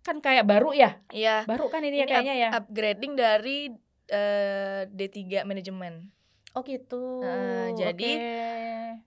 kan 0.00 0.18
kayak 0.18 0.44
baru 0.44 0.74
ya. 0.74 0.98
Iya. 1.08 1.46
Baru 1.46 1.68
kan 1.68 1.80
ini, 1.80 2.00
ya 2.00 2.04
Ini 2.04 2.10
kayaknya 2.10 2.34
ya. 2.36 2.48
Upgrading 2.52 3.14
dari 3.14 3.70
eh, 4.10 4.90
D3 4.90 5.46
manajemen. 5.46 6.10
Oh 6.60 6.62
gitu. 6.68 7.24
Nah, 7.24 7.72
jadi 7.72 8.10
Oke. 8.20 8.60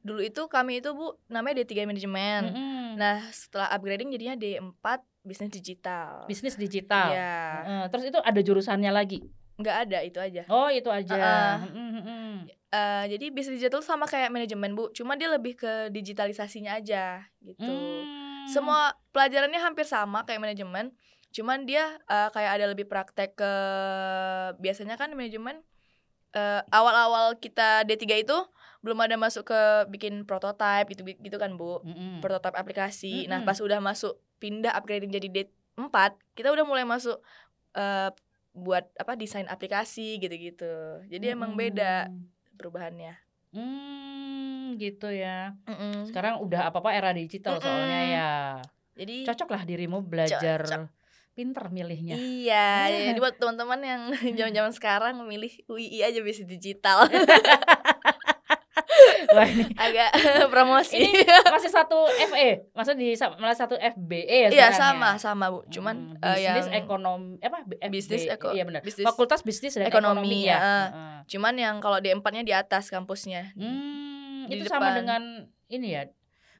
Dulu 0.04 0.20
itu 0.26 0.42
kami 0.50 0.82
itu 0.82 0.90
Bu 0.98 1.16
namanya 1.30 1.62
D3 1.62 1.86
manajemen. 1.86 2.42
Mm-mm. 2.50 2.84
Nah, 2.98 3.24
setelah 3.30 3.70
upgrading 3.72 4.10
jadinya 4.10 4.36
D4 4.36 5.06
bisnis 5.24 5.52
digital. 5.54 6.28
bisnis 6.28 6.60
digital. 6.60 7.14
Iya. 7.14 7.88
Terus 7.88 8.12
itu 8.12 8.20
ada 8.20 8.40
jurusannya 8.44 8.92
lagi. 8.92 9.24
Nggak 9.56 9.78
ada 9.88 9.98
itu 10.04 10.20
aja. 10.20 10.44
Oh, 10.50 10.68
itu 10.68 10.90
aja. 10.90 11.14
Heeh. 11.14 11.56
Mm, 11.72 11.90
mm, 11.94 12.04
mm. 12.04 12.36
Eh, 12.74 13.06
jadi 13.16 13.26
bisnis 13.30 13.62
digital 13.62 13.86
sama 13.86 14.10
kayak 14.10 14.34
manajemen 14.34 14.74
Bu, 14.74 14.90
cuma 14.98 15.14
dia 15.14 15.30
lebih 15.30 15.54
ke 15.54 15.94
digitalisasinya 15.94 16.74
aja 16.82 17.22
gitu. 17.46 17.70
Hmm. 17.70 18.50
Semua 18.50 18.98
pelajarannya 19.14 19.62
hampir 19.62 19.86
sama 19.86 20.26
kayak 20.26 20.42
manajemen, 20.42 20.90
cuman 21.30 21.70
dia 21.70 22.02
eh, 22.10 22.30
kayak 22.34 22.52
ada 22.60 22.66
lebih 22.74 22.90
praktek 22.90 23.38
ke 23.38 23.54
biasanya 24.58 24.98
kan 24.98 25.14
manajemen 25.14 25.62
eh, 26.34 26.62
awal-awal 26.70 27.38
kita 27.38 27.86
D3 27.86 28.20
itu 28.20 28.38
belum 28.84 29.00
ada 29.00 29.16
masuk 29.16 29.48
ke 29.48 29.62
bikin 29.88 30.28
prototype 30.28 30.92
gitu 30.92 31.02
gitu 31.08 31.38
kan 31.40 31.56
Bu. 31.56 31.80
Mm-mm. 31.82 32.20
Prototype 32.20 32.58
aplikasi. 32.58 33.26
Nah, 33.32 33.40
Mm-mm. 33.42 33.48
pas 33.48 33.58
udah 33.64 33.80
masuk 33.80 34.20
pindah 34.44 34.76
upgrading 34.76 35.14
jadi 35.14 35.32
D4, 35.32 36.20
kita 36.36 36.52
udah 36.52 36.68
mulai 36.68 36.84
masuk 36.84 37.24
eh, 37.74 38.12
buat 38.54 38.86
apa 39.00 39.18
desain 39.18 39.48
aplikasi 39.48 40.20
gitu-gitu. 40.20 41.02
Jadi 41.10 41.26
emang 41.32 41.56
beda 41.58 42.12
Mm. 42.12 42.28
perubahannya. 42.60 43.16
Hmm, 43.54 43.94
Hmm, 44.74 44.82
gitu 44.82 45.14
ya. 45.14 45.54
Mm-mm. 45.70 46.10
Sekarang 46.10 46.42
udah 46.42 46.74
apa-apa 46.74 46.98
era 46.98 47.14
digital 47.14 47.62
soalnya 47.62 48.02
Mm-mm. 48.02 48.18
ya. 48.18 48.32
Jadi 48.98 49.16
Cocoklah 49.30 49.64
dirimu 49.70 50.02
belajar 50.02 50.66
Cocok. 50.66 50.82
Pinter 51.34 51.66
milihnya. 51.68 52.14
Iya, 52.14 52.68
jadi 53.08 53.18
buat 53.18 53.36
teman-teman 53.36 53.80
yang 53.80 54.02
zaman-zaman 54.38 54.72
sekarang 54.72 55.14
memilih 55.18 55.52
UII 55.66 56.02
aja 56.04 56.20
bisnis 56.20 56.48
digital. 56.48 57.06
Wah, 59.34 59.50
ini 59.50 59.66
Agak 59.76 60.14
promosi. 60.48 60.94
Ini 61.00 61.26
masih 61.44 61.66
satu 61.68 61.98
FE, 62.06 62.70
maksud 62.70 62.94
di 62.94 63.18
malah 63.36 63.58
satu 63.58 63.74
FBE 63.74 64.22
ya 64.22 64.48
Iya, 64.48 64.68
sekarang 64.70 64.78
sama 64.78 65.10
ya? 65.10 65.18
sama, 65.18 65.46
Bu. 65.50 65.60
Cuman 65.68 65.96
Hmm, 66.14 66.22
eh, 66.22 66.38
bisnis 66.38 66.66
yang 66.68 66.78
ekonomi 66.80 67.26
apa 67.40 67.58
FB, 67.66 67.90
Bisnis 67.90 68.24
eko- 68.28 68.54
iya 68.54 68.64
benar 68.64 68.82
bisnis 68.82 69.02
fakultas 69.04 69.42
bisnis 69.42 69.74
dan 69.74 69.86
ekonomi, 69.86 70.22
ekonomi, 70.22 70.40
ya 70.44 70.54
ya. 70.54 70.58
Heeh. 70.62 71.16
cuman 71.26 71.54
yang 71.56 71.76
kalau 71.80 71.98
di 71.98 72.10
empatnya 72.12 72.44
di 72.44 72.54
atas 72.54 72.88
kampusnya. 72.88 73.54
Hmm, 73.56 74.46
Di 74.46 74.54
itu 74.56 74.66
sama 74.68 74.92
depan. 74.92 74.98
dengan 75.00 75.22
ini 75.68 75.88
ya 75.90 76.04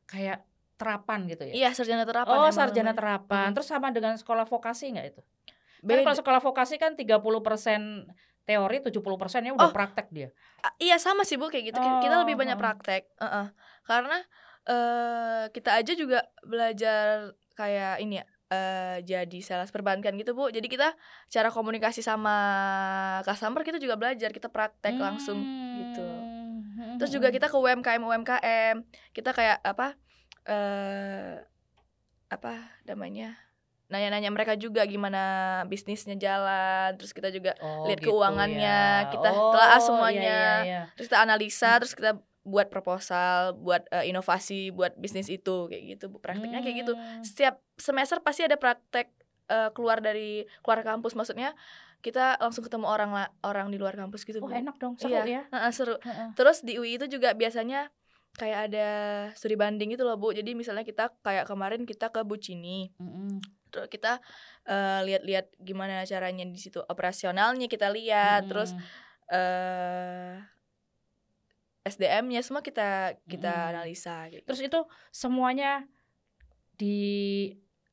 kayak 0.04 0.42
terapan 0.84 1.20
gitu 1.26 1.44
ya 1.46 1.54
Iya, 1.56 1.70
sarjana 1.72 2.04
terapan. 2.04 2.36
oh 2.36 2.52
sarjana 2.52 2.92
namanya. 2.92 3.00
terapan 3.00 3.48
Hmm. 3.48 3.56
terus 3.56 3.68
sama 3.68 3.88
dengan 3.90 4.14
sekolah 4.14 4.44
vokasi 4.44 4.92
nggak 4.92 5.08
itu 5.10 5.22
kan 5.80 5.82
Beda. 5.82 6.04
kalau 6.04 6.18
sekolah 6.18 6.42
vokasi 6.42 6.76
kan 6.76 6.92
30% 6.94 8.08
teori 8.44 8.78
70 8.82 8.92
persennya 9.16 9.52
udah 9.52 9.68
Oh. 9.68 9.74
praktek 9.74 10.08
dia 10.10 10.30
Iya 10.78 10.96
sama 10.98 11.24
sih 11.24 11.36
bu 11.36 11.48
kayak 11.48 11.66
gitu. 11.66 11.80
Kita 11.80 12.16
lebih 12.18 12.36
Oh, 12.36 12.40
banyak 12.40 12.56
oh. 12.56 12.62
praktek, 12.62 13.04
Heeh. 13.18 13.48
karena 13.84 14.16
eh 14.66 15.44
kita 15.50 15.76
aja 15.76 15.92
juga 15.94 16.24
belajar 16.42 17.32
kayak 17.54 18.00
ini 18.00 18.18
ya. 18.18 18.26
eh, 18.50 19.02
jadi 19.02 19.40
sales 19.40 19.68
perbankan 19.70 20.14
gitu 20.14 20.32
bu. 20.32 20.46
Jadi 20.48 20.70
kita 20.70 20.94
cara 21.28 21.50
komunikasi 21.50 22.00
sama 22.00 22.36
customer 23.24 23.60
kita 23.62 23.76
juga 23.76 23.98
belajar, 23.98 24.30
kita 24.30 24.46
praktek 24.48 24.94
langsung 24.96 25.42
gitu. 25.76 26.06
Hmm. 26.06 26.96
Terus 26.96 27.10
juga 27.12 27.28
kita 27.28 27.50
ke 27.50 27.56
UMKM 27.56 27.98
UMKM, 28.00 28.76
kita 29.10 29.30
kayak 29.32 29.58
apa 29.60 29.98
eh 30.46 31.40
apa 32.28 32.54
namanya 32.84 33.38
nanya-nanya 33.88 34.34
mereka 34.34 34.58
juga 34.58 34.82
gimana 34.90 35.22
bisnisnya 35.70 36.18
jalan. 36.18 36.98
Terus 36.98 37.14
kita 37.14 37.30
juga 37.30 37.54
Oh, 37.62 37.86
lihat 37.86 38.02
gitu 38.02 38.10
keuangannya, 38.10 38.80
ya. 39.06 39.12
kita 39.12 39.30
Oh, 39.30 39.54
telaah 39.54 39.78
iya, 39.78 39.86
semuanya. 39.86 40.24
iya, 40.26 40.54
iya. 40.66 40.82
terus 40.98 41.08
kita 41.14 41.20
analisa 41.22 41.72
terus 41.78 41.94
kita 41.94 42.12
buat 42.42 42.68
proposal 42.68 43.54
buat 43.56 43.86
eh, 43.88 44.10
inovasi 44.10 44.74
buat 44.74 44.98
bisnis 44.98 45.30
itu 45.30 45.70
kayak 45.70 45.84
gitu 45.96 46.06
prakteknya 46.18 46.60
kayak 46.60 46.84
gitu 46.84 46.94
Hmm. 46.98 47.22
setiap 47.24 47.62
semester 47.78 48.20
pasti 48.20 48.44
ada 48.44 48.58
praktek 48.58 49.14
eh, 49.48 49.70
keluar 49.72 50.02
dari 50.02 50.44
keluar 50.60 50.82
kampus 50.82 51.14
maksudnya 51.14 51.54
kita 52.02 52.36
langsung 52.42 52.68
ketemu 52.68 52.84
orang 52.84 53.16
orang 53.46 53.72
di 53.72 53.80
luar 53.80 53.96
kampus 53.96 54.28
gitu 54.28 54.42
Oh 54.42 54.50
bu 54.50 54.58
enak 54.60 54.76
dong, 54.76 55.00
seru 55.00 55.14
Iya. 55.14 55.24
ya. 55.24 55.42
Heeh, 55.56 55.72
seru 55.72 55.96
Heeh. 56.04 56.28
terus 56.36 56.66
di 56.66 56.76
UI 56.76 57.00
itu 57.00 57.08
juga 57.08 57.32
biasanya 57.32 57.94
kayak 58.34 58.60
ada 58.74 58.88
studi 59.38 59.54
banding 59.54 59.94
gitu 59.94 60.02
loh 60.10 60.18
bu 60.18 60.34
jadi 60.34 60.58
misalnya 60.58 60.82
kita 60.82 61.14
kayak 61.22 61.46
kemarin 61.46 61.86
kita 61.86 62.10
ke 62.10 62.26
Bucini 62.26 62.90
Mm-mm. 62.98 63.38
terus 63.70 63.88
kita 63.94 64.18
eh, 64.66 65.00
lihat-lihat 65.06 65.54
gimana 65.62 66.02
caranya 66.06 66.42
di 66.42 66.58
situ 66.58 66.82
operasionalnya 66.82 67.70
kita 67.70 67.94
lihat 67.94 68.50
terus 68.50 68.74
Mm-mm. 68.74 69.38
eh 69.38 70.34
SDM-nya 71.84 72.42
semua 72.42 72.64
kita 72.64 73.20
kita 73.28 73.54
Mm-mm. 73.54 73.72
analisa 73.76 74.26
gitu. 74.32 74.42
terus 74.50 74.62
itu 74.66 74.80
semuanya 75.14 75.86
di 76.74 77.52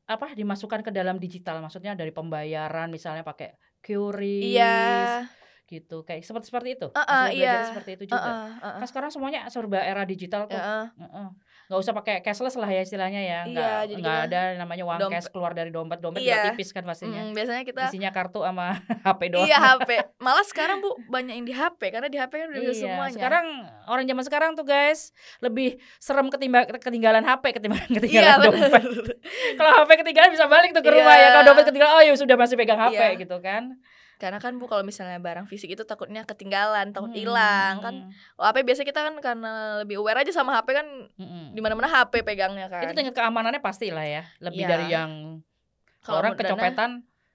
apa 0.09 0.32
dimasukkan 0.32 0.80
ke 0.82 0.90
dalam 0.90 1.20
digital 1.20 1.61
maksudnya 1.61 1.92
dari 1.92 2.11
pembayaran 2.11 2.88
misalnya 2.88 3.23
pakai 3.23 3.54
QRIS 3.85 4.56
Iya. 4.56 5.39
Gitu 5.71 6.03
kayak 6.03 6.21
seperti 6.21 6.47
seperti 6.47 6.69
itu 6.75 6.87
Maksudnya 6.89 7.31
belajar 7.31 7.31
iya. 7.33 7.55
seperti 7.65 7.91
itu 7.95 8.05
juga 8.09 8.19
Heeh, 8.21 8.47
heeh. 8.59 8.75
kan 8.77 8.87
sekarang 8.87 9.11
semuanya 9.11 9.41
serba 9.47 9.79
era 9.79 10.03
digital 10.03 10.45
tuh 10.45 10.55
Heeh. 10.55 10.85
Heeh. 10.99 11.29
nggak 11.65 11.79
usah 11.79 11.95
pakai 11.95 12.15
cashless 12.21 12.55
lah 12.55 12.67
ya 12.67 12.83
istilahnya 12.83 13.23
ya 13.23 13.41
Iya, 13.41 13.47
nggak 13.47 13.81
jadi 13.87 14.00
nggak 14.03 14.19
ada 14.27 14.41
namanya 14.59 14.83
uang 14.85 14.99
dompet- 14.99 15.15
cash 15.17 15.29
keluar 15.31 15.53
dari 15.53 15.71
dompet 15.71 15.99
dompet 15.99 16.19
Iya. 16.21 16.35
juga 16.35 16.47
tipis 16.50 16.69
kan 16.69 16.83
pastinya 16.83 17.21
Mm, 17.21 17.31
biasanya 17.33 17.62
kita 17.62 17.83
isinya 17.87 18.11
kartu 18.11 18.43
sama 18.43 18.75
HP 19.07 19.21
doang 19.31 19.47
iya 19.47 19.59
HP. 19.61 19.91
Malah 20.19 20.43
sekarang 20.43 20.83
Bu 20.83 20.91
banyak 21.07 21.31
yang 21.33 21.47
di 21.47 21.55
HP 21.55 21.81
karena 21.89 22.09
di 22.09 22.19
HP 22.19 22.33
kan 22.35 22.49
udah 22.49 22.61
bisa 22.61 22.75
Iya, 22.75 22.83
semuanya. 22.85 23.15
sekarang 23.15 23.45
orang 23.87 24.05
zaman 24.05 24.25
sekarang 24.25 24.50
tuh 24.53 24.65
guys 24.65 25.15
lebih 25.39 25.69
serem 25.97 26.27
ketimba 26.27 26.67
ketinggalan 26.67 27.23
HP 27.23 27.45
ketimbang 27.53 27.79
iya 27.87 27.95
ketinggalan 27.95 28.39
dompet. 28.43 28.62
benar. 28.67 28.83
Kalau 29.61 29.71
HP 29.77 29.91
ketinggalan 29.97 30.31
bisa 30.33 30.47
balik 30.47 30.71
tuh 30.73 30.83
ke 30.83 30.91
Iya. 30.91 30.97
rumah 30.97 31.15
ya. 31.15 31.29
Kalau 31.31 31.45
dompet 31.47 31.65
ketinggalan, 31.65 31.93
oh 31.93 32.03
ya 32.03 32.12
sudah 32.12 32.35
masih 32.35 32.57
pegang 32.57 32.81
HP 32.81 32.99
Iya. 32.99 33.09
gitu 33.17 33.39
kan. 33.39 33.79
Karena 34.21 34.37
kan 34.37 34.53
Bu 34.55 34.65
kalau 34.65 34.85
misalnya 34.85 35.17
barang 35.17 35.47
fisik 35.47 35.71
itu 35.71 35.83
takutnya 35.83 36.23
ketinggalan, 36.23 36.93
takut 36.93 37.09
Hmm, 37.09 37.17
hilang 37.17 37.75
kan. 37.81 37.95
hmm, 37.97 38.12
Kalau 38.37 38.47
HP 38.47 38.59
biasa 38.62 38.83
kita 38.83 39.00
kan 39.00 39.15
karena 39.19 39.53
lebih 39.81 39.97
aware 39.97 40.21
aja 40.21 40.31
sama 40.31 40.53
HP 40.53 40.69
kan 40.71 40.87
hmm, 41.11 41.50
di 41.50 41.59
mana-mana 41.59 41.89
HP 41.89 42.21
pegangnya 42.21 42.69
kan. 42.69 42.85
Itu 42.85 42.93
tingkat 42.93 43.17
keamanannya 43.17 43.59
pasti 43.59 43.89
lah 43.89 44.05
ya. 44.05 44.23
Lebih 44.39 44.61
Iya. 44.61 44.69
dari 44.69 44.87
yang 44.89 45.11
Kalau 46.00 46.21
orang 46.21 46.33
kecopetan. 46.35 46.91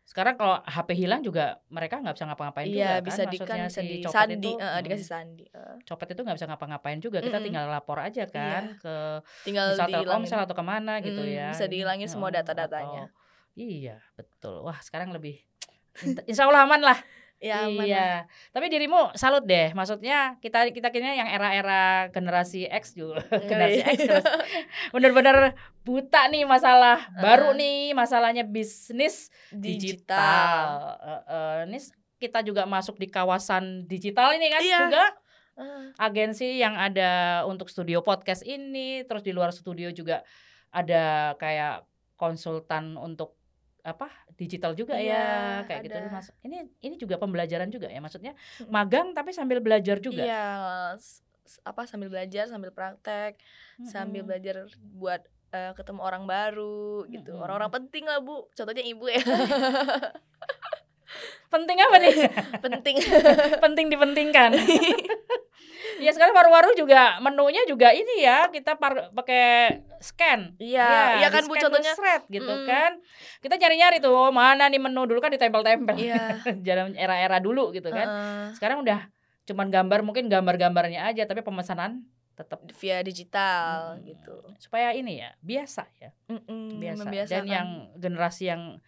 Sekarang 0.05 0.37
kalau 0.37 0.61
HP 0.61 0.93
hilang 0.95 1.19
juga 1.19 1.65
mereka 1.67 1.97
nggak 1.97 2.13
bisa 2.13 2.29
ngapa-ngapain 2.29 2.65
juga 2.67 2.77
Iya, 2.77 2.93
kan. 2.93 3.01
bisa 3.01 3.21
di 3.25 3.37
kan 3.41 3.57
Maksudnya 3.57 3.65
bisa 3.65 3.81
si 3.81 3.87
di 3.89 3.95
copet 3.99 4.13
sandi, 4.15 4.35
itu, 4.37 4.51
hmm, 4.53 4.81
dikasih 4.85 5.07
sandi. 5.09 5.45
eh. 5.49 5.75
copet 5.81 6.07
itu 6.07 6.21
nggak 6.21 6.37
bisa 6.37 6.45
ngapa-ngapain 6.45 6.99
juga. 6.99 7.17
Kita 7.19 7.33
Mm-mm. 7.33 7.45
tinggal 7.49 7.65
lapor 7.67 7.97
aja 7.97 8.23
kan 8.27 8.63
ke 8.77 8.95
Tinggal 9.41 9.73
misal. 9.73 9.89
Telkomsel 9.89 10.39
atau 10.39 10.53
ke 10.53 10.61
mana 10.63 11.01
gitu 11.01 11.17
Mm, 11.19 11.33
ya. 11.33 11.49
bisa 11.49 11.65
dihilangin 11.65 12.05
semua 12.05 12.29
data-datanya. 12.29 13.09
Iya, 13.55 13.97
betul. 14.13 14.61
Wah, 14.61 14.77
sekarang 14.79 15.09
lebih 15.09 15.41
Insya 16.29 16.47
Allah 16.47 16.67
aman 16.67 16.81
lah. 16.83 16.99
Ya, 17.43 17.67
aman 17.67 17.83
lah. 17.83 17.85
iya. 17.85 18.07
Tapi 18.55 18.71
dirimu 18.71 19.11
salut 19.13 19.43
deh. 19.43 19.75
Maksudnya 19.75 20.39
kita 20.39 20.71
kita 20.71 20.89
kini 20.89 21.19
yang 21.19 21.29
era-era 21.29 22.07
generasi 22.09 22.65
X 22.67 22.95
juga. 22.95 23.21
generasi 23.51 23.83
X 23.85 23.97
terus 24.07 24.25
bener-bener 24.95 25.53
buta 25.83 26.25
nih 26.31 26.47
masalah 26.47 27.11
baru 27.19 27.53
nih 27.53 27.91
masalahnya 27.93 28.47
bisnis 28.47 29.29
digital. 29.51 29.75
digital. 29.75 30.63
Eh, 30.95 31.23
eh, 31.27 31.55
ini 31.69 31.79
kita 32.15 32.39
juga 32.41 32.63
masuk 32.63 32.95
di 32.97 33.11
kawasan 33.11 33.83
digital 33.85 34.31
ini 34.33 34.47
kan 34.49 34.61
Iya. 34.63 34.79
juga 34.87 35.03
agensi 35.95 36.59
yang 36.59 36.75
ada 36.75 37.43
untuk 37.47 37.71
studio 37.71 38.03
podcast 38.03 38.43
ini, 38.43 39.03
terus 39.07 39.23
di 39.23 39.31
luar 39.31 39.55
studio 39.55 39.87
juga 39.91 40.19
ada 40.71 41.35
kayak 41.39 41.87
konsultan 42.19 42.99
untuk 42.99 43.35
apa 43.85 44.09
digital 44.33 44.73
juga 44.73 44.97
Iya, 44.97 45.13
ya 45.13 45.25
kayak 45.69 45.81
gitu 45.85 45.97
ada. 46.01 46.09
Mas. 46.09 46.27
Ini 46.41 46.57
ini 46.81 46.95
juga 46.97 47.21
pembelajaran 47.21 47.69
juga 47.69 47.85
ya 47.85 48.01
maksudnya 48.01 48.33
Mm. 48.65 48.73
magang 48.73 49.07
tapi 49.13 49.29
sambil 49.29 49.61
belajar 49.61 50.01
juga. 50.01 50.25
Iya, 50.25 50.45
apa 51.61 51.81
sambil 51.85 52.09
belajar, 52.09 52.49
sambil 52.49 52.73
praktek, 52.73 53.37
sambil 53.85 54.25
Mm-mm. 54.25 54.29
belajar 54.33 54.65
buat 54.97 55.21
eh, 55.53 55.71
ketemu 55.77 56.01
orang 56.01 56.25
baru 56.25 57.05
gitu. 57.07 57.37
Mm-mm. 57.37 57.45
Orang-orang 57.45 57.69
penting 57.71 58.03
lah, 58.03 58.17
Bu. 58.19 58.49
Contohnya 58.51 58.81
ibu 58.81 59.05
ya. 59.05 59.21
Penting 61.45 61.77
apa 61.79 61.95
nih? 62.01 62.15
penting. 62.65 62.95
Penting 63.63 63.85
dipentingkan. 63.87 64.51
Ya 65.97 66.11
sekarang 66.11 66.31
paru-paru 66.31 66.73
juga 66.73 67.17
menunya 67.19 67.63
juga 67.63 67.89
ini 67.89 68.19
ya 68.19 68.47
kita 68.47 68.75
par- 68.75 69.11
pakai 69.11 69.79
scan. 69.97 70.53
Iya, 70.57 71.19
iya 71.19 71.27
kan 71.29 71.43
Bu 71.45 71.55
contohnya. 71.55 71.91
nge-shred 71.91 72.23
gitu 72.29 72.45
Mm-mm. 72.45 72.65
kan. 72.65 72.91
Kita 73.39 73.55
nyari-nyari 73.55 73.97
tuh 73.97 74.11
oh, 74.11 74.29
mana 74.29 74.67
nih 74.67 74.77
menu 74.77 75.03
dulu 75.03 75.19
kan 75.19 75.31
ditempel-tempel. 75.31 75.95
Iya. 75.95 76.43
Jalan 76.67 76.93
era-era 76.93 77.39
dulu 77.39 77.71
gitu 77.71 77.87
kan. 77.87 78.05
Heeh. 78.05 78.45
Sekarang 78.53 78.81
udah 78.81 79.07
cuman 79.45 79.69
gambar 79.69 80.01
mungkin 80.01 80.25
gambar-gambarnya 80.25 81.05
aja 81.05 81.23
tapi 81.23 81.39
pemesanan 81.39 82.01
tetap 82.33 82.59
via 82.75 82.99
digital 82.99 83.95
Mm, 83.95 84.11
gitu. 84.11 84.35
supaya 84.57 84.91
ini 84.91 85.21
ya 85.21 85.31
biasa 85.39 85.87
ya 85.95 86.11
Mm-mm, 86.27 86.81
biasa 86.83 87.29
dan 87.31 87.45
yang 87.45 87.67
generasi 87.95 88.49
yang 88.49 88.83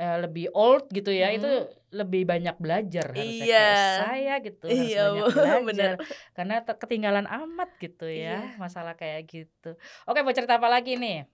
eh, 0.00 0.16
lebih 0.18 0.48
old 0.50 0.88
gitu 0.88 1.10
ya 1.10 1.28
Mm. 1.28 1.36
itu 1.36 1.50
lebih 1.92 2.22
banyak 2.24 2.56
belajar 2.56 3.04
harusnya 3.06 3.44
Iya. 3.44 3.68
kayak 3.68 4.00
saya 4.00 4.34
gitu 4.40 4.64
harus 4.64 4.80
Iya, 4.80 5.02
banyak 5.04 5.20
Bu. 5.20 5.28
belajar 5.28 5.60
Bener. 5.66 5.94
karena 6.32 6.54
ketinggalan 6.64 7.26
amat 7.28 7.70
gitu 7.78 8.06
ya 8.06 8.40
Iya. 8.40 8.56
masalah 8.56 8.94
kayak 8.94 9.26
gitu 9.26 9.76
oke 10.04 10.18
mau 10.18 10.32
cerita 10.32 10.56
apa 10.56 10.66
lagi 10.66 10.96
nih 10.96 11.28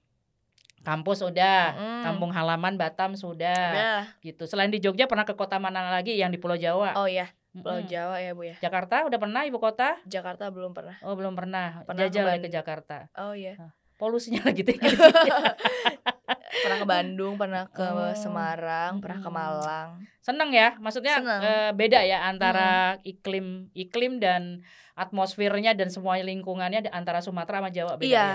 kampus 0.82 1.18
udah 1.20 1.62
Mm. 1.72 2.02
kampung 2.04 2.30
halaman 2.30 2.74
Batam 2.74 3.14
sudah 3.14 3.62
Udah. 3.70 4.00
gitu 4.20 4.44
selain 4.44 4.68
di 4.68 4.78
Jogja 4.78 5.04
pernah 5.04 5.22
ke 5.22 5.32
kota 5.32 5.56
mana 5.56 5.86
lagi 5.88 6.14
yang 6.14 6.28
di 6.28 6.36
Pulau 6.36 6.54
Jawa 6.56 6.94
Oh 6.96 7.06
ya, 7.06 7.26
Pulau 7.52 7.78
Mm-mm. 7.78 7.86
Jawa 7.86 8.16
ya, 8.18 8.32
Bu 8.32 8.42
ya. 8.44 8.56
Jakarta 8.58 9.02
udah 9.02 9.16
pernah 9.16 9.42
ibu 9.42 9.56
kota 9.56 9.94
Jakarta 10.04 10.46
belum 10.48 10.70
pernah. 10.72 10.98
oh 11.00 11.12
belum 11.12 11.32
pernah, 11.32 11.82
Pernah 11.82 12.00
jajal 12.02 12.26
ya 12.28 12.38
ke. 12.38 12.48
Jakarta 12.48 12.96
Oh 13.14 13.30
iya. 13.32 13.54
polusinya 13.94 14.40
lagi 14.48 14.62
tinggi 14.62 14.86
Pernah 16.58 16.78
ke 16.78 16.88
Bandung, 16.88 17.34
pernah 17.34 17.64
ke 17.66 17.82
Oh. 17.82 18.12
Semarang, 18.12 18.98
pernah 18.98 19.18
ke 19.18 19.26
Mm. 19.26 19.34
Malang. 19.34 19.90
seneng 20.18 20.50
ya 20.50 20.74
maksudnya 20.76 21.22
Seneng. 21.22 21.38
eh, 21.40 21.70
beda 21.70 22.02
ya 22.02 22.26
antara 22.26 22.70
iklim 23.02 23.70
iklim 23.72 24.18
dan 24.18 24.58
atmosfernya 24.92 25.70
dan 25.72 25.86
semua 25.86 26.18
lingkungannya 26.18 26.82
di- 26.82 26.90
antara 26.90 27.20
Sumatera 27.20 27.60
sama 27.60 27.70
Jawa 27.70 27.94
beda 27.94 28.04
ya 28.04 28.10
Iya. 28.10 28.30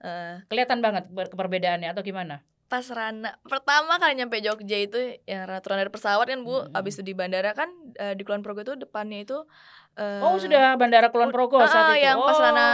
Eh, 0.00 0.34
kelihatan 0.46 0.80
banget 0.80 1.06
perbedaannya 1.30 1.86
atau 1.86 2.00
gimana 2.00 2.42
pas 2.70 2.86
Rana 2.86 3.34
pertama 3.42 3.98
kali 3.98 4.14
nyampe 4.14 4.38
Jogja 4.38 4.78
itu 4.78 4.94
ya 5.24 5.42
Rana 5.42 5.58
turun 5.58 5.76
dari 5.76 5.90
pesawat 5.90 6.22
kan 6.24 6.40
Bu, 6.40 6.54
Mm-mm. 6.62 6.70
abis 6.72 6.94
itu 6.94 7.02
di 7.04 7.12
bandara 7.12 7.50
kan 7.50 7.66
eh, 7.94 8.14
di 8.14 8.22
Kulon 8.22 8.40
Progo 8.40 8.62
itu 8.62 8.74
depannya 8.74 9.20
itu 9.20 9.42
eh, 9.92 10.22
Oh, 10.22 10.38
sudah 10.38 10.74
Bandara 10.76 11.10
Kulon 11.10 11.28
Progo 11.28 11.58
ah, 11.58 11.66
saat 11.66 11.92
itu. 11.92 12.06
yang 12.06 12.16
pas 12.16 12.32
Oh. 12.32 12.40
Rana 12.40 12.66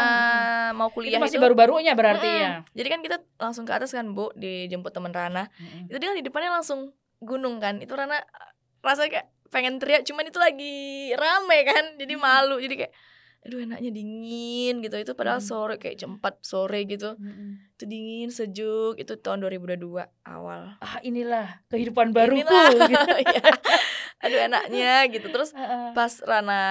mau 0.70 0.86
Itu 0.86 1.00
kuliah 1.00 1.16
masih 1.16 1.40
itu. 1.40 1.42
baru-barunya 1.42 1.92
berarti 1.92 2.28
Mm-mm. 2.28 2.44
ya. 2.44 2.52
Jadi 2.74 2.88
kan 2.88 3.00
kita 3.00 3.16
langsung 3.36 3.64
ke 3.64 3.72
atas 3.72 3.90
kan 3.90 4.12
Bu, 4.12 4.28
dijemput 4.34 4.92
teman 4.92 5.10
Rana. 5.10 5.48
Mm-mm. 5.50 5.88
Itu 5.88 5.96
dia 5.96 6.06
kan 6.06 6.16
di 6.16 6.24
depannya 6.24 6.52
langsung 6.52 6.92
gunung 7.18 7.56
kan. 7.56 7.80
Itu 7.80 7.96
Rana 7.96 8.20
rasanya 8.80 9.10
kayak 9.10 9.26
pengen 9.48 9.78
teriak 9.78 10.04
cuman 10.04 10.24
itu 10.24 10.36
lagi 10.36 10.76
rame 11.12 11.58
kan. 11.64 11.84
Jadi 11.96 12.14
Hmm. 12.14 12.22
malu. 12.22 12.56
Jadi 12.58 12.74
kayak 12.76 12.92
aduh 13.46 13.62
enaknya 13.62 13.90
dingin 13.90 14.74
gitu. 14.80 14.96
Itu 14.96 15.12
padahal 15.14 15.38
Hmm. 15.38 15.46
sore 15.46 15.74
kayak 15.76 15.96
jam 15.96 16.18
4 16.18 16.42
sore 16.42 16.82
gitu. 16.84 17.14
Mm-mm. 17.14 17.72
Itu 17.72 17.84
dingin, 17.84 18.28
sejuk. 18.28 18.94
Itu 18.96 19.16
tahun 19.16 19.40
2022 19.40 19.86
awal. 20.22 20.74
Ah, 20.78 20.98
inilah 21.00 21.62
kehidupan 21.66 22.10
baruku. 22.10 22.42
Inilah. 22.42 22.68
gitu. 22.82 23.14
Iya. 23.24 23.46
Aduh 24.18 24.38
enaknya 24.42 24.92
gitu. 25.08 25.26
Terus 25.26 25.54
pas 25.92 26.12
Rana 26.20 26.62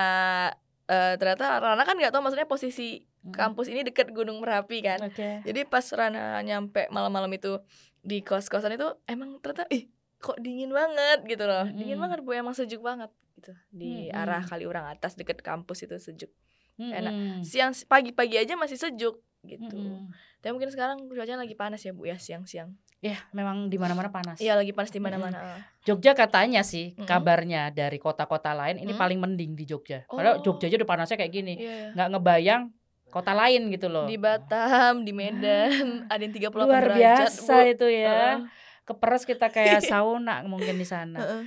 eh, 0.85 1.13
ternyata 1.15 1.57
Rana 1.57 1.81
kan 1.81 1.95
nggak 1.95 2.11
tahu 2.11 2.21
maksudnya 2.21 2.45
posisi 2.45 3.01
Mm. 3.25 3.33
kampus 3.33 3.67
ini 3.67 3.81
deket 3.81 4.13
Gunung 4.13 4.37
Merapi 4.37 4.85
kan. 4.85 5.01
Oke. 5.01 5.41
Jadi 5.41 5.65
pas 5.65 5.81
Rana 5.89 6.37
nyampe 6.41 6.85
malam-malam 6.89 7.33
itu 7.33 7.57
di 7.99 8.21
kos-kosan 8.21 8.69
itu 8.71 8.85
emang 9.05 9.41
ternyata 9.41 9.65
ih 9.67 9.89
kok 10.15 10.37
dingin 10.37 10.69
banget 10.69 11.25
gitu 11.25 11.41
loh. 11.41 11.65
Dingin 11.65 11.97
Mm-mm. 11.97 12.05
banget 12.05 12.19
Bu, 12.21 12.33
emang 12.33 12.53
sejuk 12.53 12.81
banget 12.81 13.09
gitu. 13.33 13.49
Di 13.71 14.07
Mm-mm. 14.07 14.13
arah 14.15 14.41
Kaliurang 14.41 14.85
atas 14.85 15.17
deket 15.17 15.41
kampus 15.41 15.81
itu 15.81 15.97
sejuk. 15.97 16.29
Enak. 16.77 17.11
Mm-mm. 17.11 17.39
Siang 17.41 17.71
pagi-pagi 17.83 18.35
aja 18.37 18.53
masih 18.53 18.75
sejuk 18.75 19.15
gitu. 19.41 19.71
Mm-mm. 19.71 20.11
Tapi 20.37 20.51
mungkin 20.51 20.69
sekarang 20.69 20.97
cuacanya 21.05 21.39
lagi 21.39 21.53
panas 21.53 21.79
ya 21.79 21.89
Bu 21.89 22.03
ya 22.03 22.15
siang-siang. 22.15 22.73
Ya, 22.97 23.21
memang 23.31 23.67
di 23.67 23.75
mana-mana 23.75 24.09
panas. 24.09 24.37
Iya 24.37 24.55
lagi 24.55 24.71
panas 24.71 24.89
di 24.89 24.97
mana-mana. 24.97 25.61
Jogja 25.83 26.11
katanya 26.11 26.61
sih 26.61 26.93
Mm-mm. 26.93 27.05
kabarnya 27.05 27.69
dari 27.69 27.95
kota-kota 27.95 28.51
lain 28.51 28.77
ini 28.77 28.91
Mm. 28.91 28.99
paling 28.99 29.19
mending 29.19 29.51
di 29.53 29.63
Jogja. 29.63 30.03
Padahal 30.05 30.39
Oh. 30.39 30.43
Jogja 30.43 30.65
aja 30.65 30.75
udah 30.75 30.89
panasnya 30.89 31.15
kayak 31.15 31.31
gini. 31.31 31.53
Iya. 31.55 31.93
Nggak 31.93 32.07
ngebayang 32.11 32.63
kota 33.07 33.31
lain 33.31 33.69
gitu 33.69 33.87
loh. 33.87 34.05
Di 34.05 34.17
Batam, 34.17 35.01
di 35.01 35.13
Medan, 35.13 35.85
ada 36.11 36.19
yang 36.19 36.33
38 36.33 36.51
Luar 36.57 36.83
derajat, 36.83 36.97
biasa 36.97 37.53
Bu. 37.55 37.71
itu 37.71 37.87
ya. 37.87 38.09
Heeh. 38.09 38.35
Keperes 38.83 39.23
kita 39.23 39.47
kayak 39.47 39.81
sauna 39.91 40.41
mungkin 40.43 40.75
di 40.75 40.85
sana. 40.85 41.45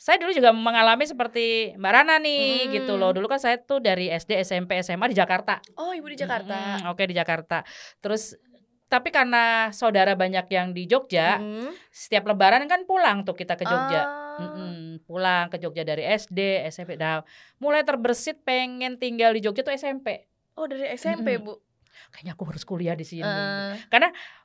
Saya 0.00 0.16
dulu 0.16 0.32
juga 0.32 0.48
mengalami 0.56 1.04
seperti 1.04 1.76
Mbak 1.76 1.92
Rana 1.92 2.16
nih 2.16 2.64
Mm. 2.64 2.72
gitu 2.72 2.96
loh. 2.96 3.12
Dulu 3.12 3.28
kan 3.28 3.36
saya 3.36 3.60
tuh 3.60 3.84
dari 3.84 4.08
SD, 4.08 4.32
SMP, 4.40 4.80
SMA 4.80 5.12
di 5.12 5.16
Jakarta. 5.16 5.60
Oh, 5.76 5.92
Ibu 5.92 6.08
di 6.08 6.16
Jakarta. 6.16 6.80
Mm, 6.80 6.88
Oke 6.88 7.04
di 7.04 7.12
Jakarta. 7.12 7.60
Terus 8.00 8.32
tapi 8.88 9.12
karena 9.12 9.68
saudara 9.70 10.16
banyak 10.16 10.48
yang 10.48 10.72
di 10.72 10.88
Jogja, 10.88 11.36
Mm. 11.36 11.76
setiap 11.92 12.24
Lebaran 12.26 12.64
kan 12.64 12.88
pulang 12.88 13.28
tuh 13.28 13.36
kita 13.36 13.54
ke 13.54 13.68
Jogja. 13.68 14.02
Ah. 14.02 14.18
Mm-mm, 14.40 15.04
pulang 15.04 15.52
ke 15.52 15.60
Jogja 15.60 15.84
dari 15.84 16.00
SD, 16.02 16.64
SMP. 16.64 16.96
Nah, 16.96 17.20
mulai 17.60 17.84
terbersit 17.84 18.40
pengen 18.40 18.96
tinggal 18.96 19.36
di 19.36 19.44
Jogja 19.44 19.60
tuh 19.60 19.76
SMP. 19.76 20.32
Oh, 20.56 20.64
dari 20.64 20.88
SMP, 20.90 21.36
Mm-mm. 21.36 21.44
Bu. 21.44 21.54
Kayaknya 22.08 22.32
aku 22.32 22.44
harus 22.48 22.64
kuliah 22.64 22.96
di 22.96 23.04
sini. 23.04 23.20
Eh, 23.20 23.76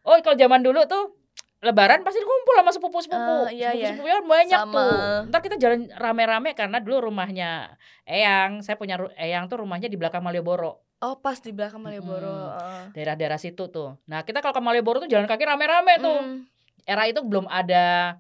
Oh, 0.04 0.20
kalau 0.20 0.36
zaman 0.36 0.60
dulu 0.62 0.84
tuh 0.84 1.16
Lebaran 1.64 2.04
pasti 2.04 2.20
kumpul 2.22 2.54
sama 2.60 2.72
sepupu-sepupu. 2.76 3.36
Ah, 3.48 3.50
iya, 3.50 3.72
iya. 3.72 3.96
sepupu 3.96 4.12
yang 4.12 4.28
banyak 4.28 4.60
Sama. 4.60 4.76
tuh. 4.76 4.92
Ntar 5.32 5.40
kita 5.42 5.56
jalan 5.58 5.88
rame-rame 5.96 6.52
karena 6.54 6.78
dulu 6.84 7.10
rumahnya 7.10 7.80
Eyang, 8.06 8.62
saya 8.62 8.76
punya 8.76 9.00
Eyang 9.16 9.48
tuh 9.48 9.64
rumahnya 9.64 9.90
di 9.90 9.98
belakang 9.98 10.22
Malioboro, 10.22 10.86
oh, 11.02 11.16
pas 11.18 11.38
di 11.42 11.52
belakang 11.56 11.82
Malioboro. 11.82 12.54
Heeh. 12.54 12.84
daerah-daerah 12.94 13.40
situ 13.42 13.70
tuh. 13.70 13.98
Nah, 14.06 14.22
kita 14.28 14.42
kalau 14.44 14.54
ke 14.54 14.62
Malioboro 14.62 15.02
tuh 15.02 15.10
jalan 15.10 15.26
kaki 15.26 15.44
rame-rame 15.46 15.94
tuh. 16.02 16.20
Mm. 16.22 16.38
Era 16.86 17.10
itu 17.10 17.26
belum 17.26 17.50
ada 17.50 18.18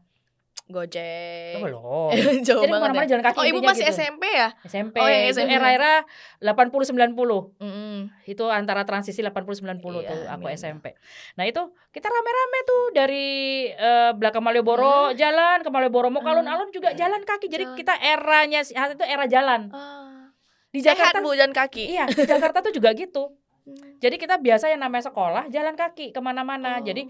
Gojek. 0.66 1.56
oh, 1.56 1.62
belum. 1.62 2.42
Jauh 2.48 2.58
Jadi 2.60 2.74
banget 2.74 2.90
ke 2.90 2.90
mana-mana 2.90 3.02
ya. 3.02 3.10
jalan 3.12 3.24
kaki 3.24 3.38
Oh, 3.38 3.46
Ibu 3.46 3.60
masih 3.62 3.86
gitu. 3.86 3.96
SMP 3.96 4.24
ya? 4.28 4.50
SMP. 4.66 4.96
Oh, 4.98 5.06
yang 5.06 5.24
itu 5.28 5.38
SMP. 5.38 5.54
era-era 5.54 5.94
80 6.42 6.90
90. 6.90 7.62
Mm-mm. 7.62 7.98
Itu 8.24 8.46
antara 8.50 8.82
transisi 8.82 9.22
80 9.22 9.62
90 9.62 9.78
Iya, 9.96 10.10
tuh 10.10 10.22
aku 10.26 10.46
amin. 10.46 10.58
SMP. 10.58 10.98
Nah, 11.36 11.46
itu 11.46 11.62
kita 11.90 12.08
rame-rame 12.08 12.60
tuh 12.64 12.82
dari 12.92 13.28
eh, 13.70 14.12
belakang 14.12 14.42
Malioboro 14.42 15.14
jalan 15.14 15.62
ke 15.62 15.70
Malioboro 15.70 16.10
mau 16.10 16.20
ke 16.20 16.26
Hmm. 16.26 16.42
alun-alun 16.42 16.70
juga 16.70 16.92
jalan 16.92 17.22
kaki. 17.22 17.46
Jadi 17.46 17.64
Jalan. 17.64 17.78
kita 17.78 17.94
eranya 17.96 18.60
saat 18.62 18.90
itu 18.92 19.04
era 19.04 19.26
jalan. 19.26 19.70
Ah. 19.70 20.34
Di 20.68 20.80
Sehat, 20.80 20.98
Jakarta 20.98 21.22
Bu, 21.22 21.32
jalan 21.32 21.54
kaki. 21.54 21.84
Iya, 21.88 22.04
di 22.06 22.26
Jakarta 22.26 22.60
tuh 22.60 22.74
juga 22.74 22.90
gitu. 22.92 23.32
Jadi 24.04 24.16
kita 24.18 24.38
biasa 24.38 24.68
yang 24.68 24.78
namanya 24.80 25.08
sekolah 25.08 25.48
jalan 25.48 25.74
kaki 25.74 26.10
ke 26.10 26.20
mana-mana. 26.20 26.78
Oh. 26.78 26.84
Jadi 26.84 27.06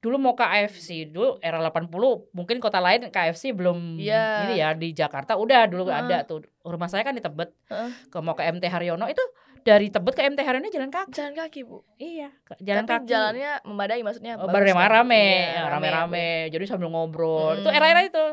dulu 0.00 0.16
mau 0.16 0.32
KFC 0.32 1.06
dulu 1.06 1.36
era 1.38 1.60
80 1.60 1.92
mungkin 2.32 2.56
kota 2.56 2.80
lain 2.80 3.04
KFC 3.06 3.52
belum 3.52 4.00
Iya. 4.00 4.48
ini 4.48 4.54
ya 4.56 4.68
di 4.72 4.88
Jakarta 4.90 5.36
udah 5.36 5.68
dulu 5.68 5.86
Heeh. 5.86 6.00
ada 6.02 6.24
tuh 6.24 6.40
rumah 6.62 6.88
saya 6.88 7.00
kan 7.02 7.12
di 7.12 7.20
Tebet 7.20 7.52
Heeh. 7.68 8.08
ke 8.08 8.16
mau 8.18 8.32
ke 8.32 8.42
MT 8.42 8.64
Haryono 8.64 9.04
itu 9.06 9.20
dari 9.60 9.92
Tebet 9.92 10.16
ke 10.16 10.24
MT 10.24 10.40
Haryono 10.40 10.66
jalan 10.66 10.88
kaki 10.88 11.12
jalan 11.12 11.36
kaki, 11.36 11.60
Bu. 11.62 11.84
iya 11.94 12.32
jalan 12.58 12.84
Tapi 12.84 12.92
kaki 12.96 13.06
jalannya 13.06 13.52
memadai 13.62 14.00
maksudnya 14.00 14.32
Oh, 14.34 14.48
bagus 14.48 14.72
kan? 14.72 14.72
rame-rame 14.72 15.20
Iya, 15.20 15.52
ya, 15.52 15.62
rame-rame 15.68 16.26
jadi 16.48 16.64
sambil 16.66 16.88
ngobrol 16.88 17.52
Hmm. 17.52 17.60
itu 17.60 17.68
era-era 17.68 18.00
itu 18.00 18.24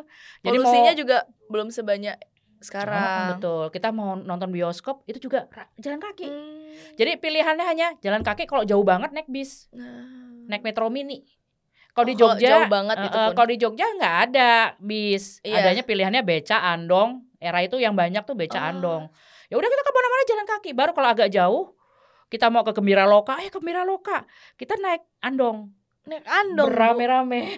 jadi 0.42 0.56
Polusinya 0.56 0.92
mau 0.92 0.98
juga 0.98 1.18
belum 1.48 1.68
sebanyak 1.68 2.16
Oh, 2.16 2.64
sekarang. 2.64 3.28
betul 3.36 3.64
kita 3.70 3.92
mau 3.92 4.16
nonton 4.16 4.50
bioskop 4.50 5.04
itu 5.04 5.20
juga 5.22 5.52
jalan 5.78 6.00
kaki 6.00 6.26
Hmm. 6.26 6.96
jadi 6.96 7.20
pilihannya 7.20 7.66
hanya 7.66 7.88
jalan 8.00 8.24
kaki 8.24 8.48
kalau 8.48 8.64
jauh 8.64 8.82
banget 8.82 9.12
naik 9.12 9.28
bis 9.28 9.68
Nah. 9.70 10.48
naik 10.48 10.64
metro 10.64 10.88
mini. 10.88 11.28
Kalau 11.98 12.06
di 12.06 12.14
Oh, 12.14 12.20
Jogja, 12.30 12.50
jauh 12.54 12.70
banget 12.70 12.96
eh, 12.96 13.06
itu 13.10 13.18
eh, 13.18 13.30
kalau 13.34 13.50
di 13.50 13.58
Jogja 13.58 13.86
nggak 13.90 14.16
ada 14.30 14.52
bis, 14.78 15.42
Iya. 15.42 15.66
adanya 15.66 15.82
pilihannya 15.82 16.22
beca 16.22 16.62
andong. 16.62 17.26
Era 17.38 17.58
itu 17.60 17.78
yang 17.78 17.98
banyak 17.98 18.22
tuh 18.22 18.38
beca 18.38 18.62
Oh. 18.62 18.70
andong. 18.70 19.04
Ya 19.50 19.58
udah 19.58 19.66
kita 19.66 19.82
ke 19.82 19.92
mana-mana 19.92 20.24
jalan 20.24 20.46
kaki. 20.48 20.70
Baru 20.72 20.94
kalau 20.94 21.10
agak 21.10 21.34
jauh, 21.34 21.74
kita 22.28 22.48
mau 22.48 22.62
ke 22.62 22.70
Gembira 22.72 23.04
Loka, 23.04 23.42
eh 23.42 23.50
Gembira 23.50 23.82
Loka, 23.82 24.30
kita 24.54 24.78
naik 24.78 25.02
andong, 25.20 25.74
Naik 26.06 26.22
andong. 26.24 26.70
Bu. 26.70 26.76
berame-rame, 26.76 27.42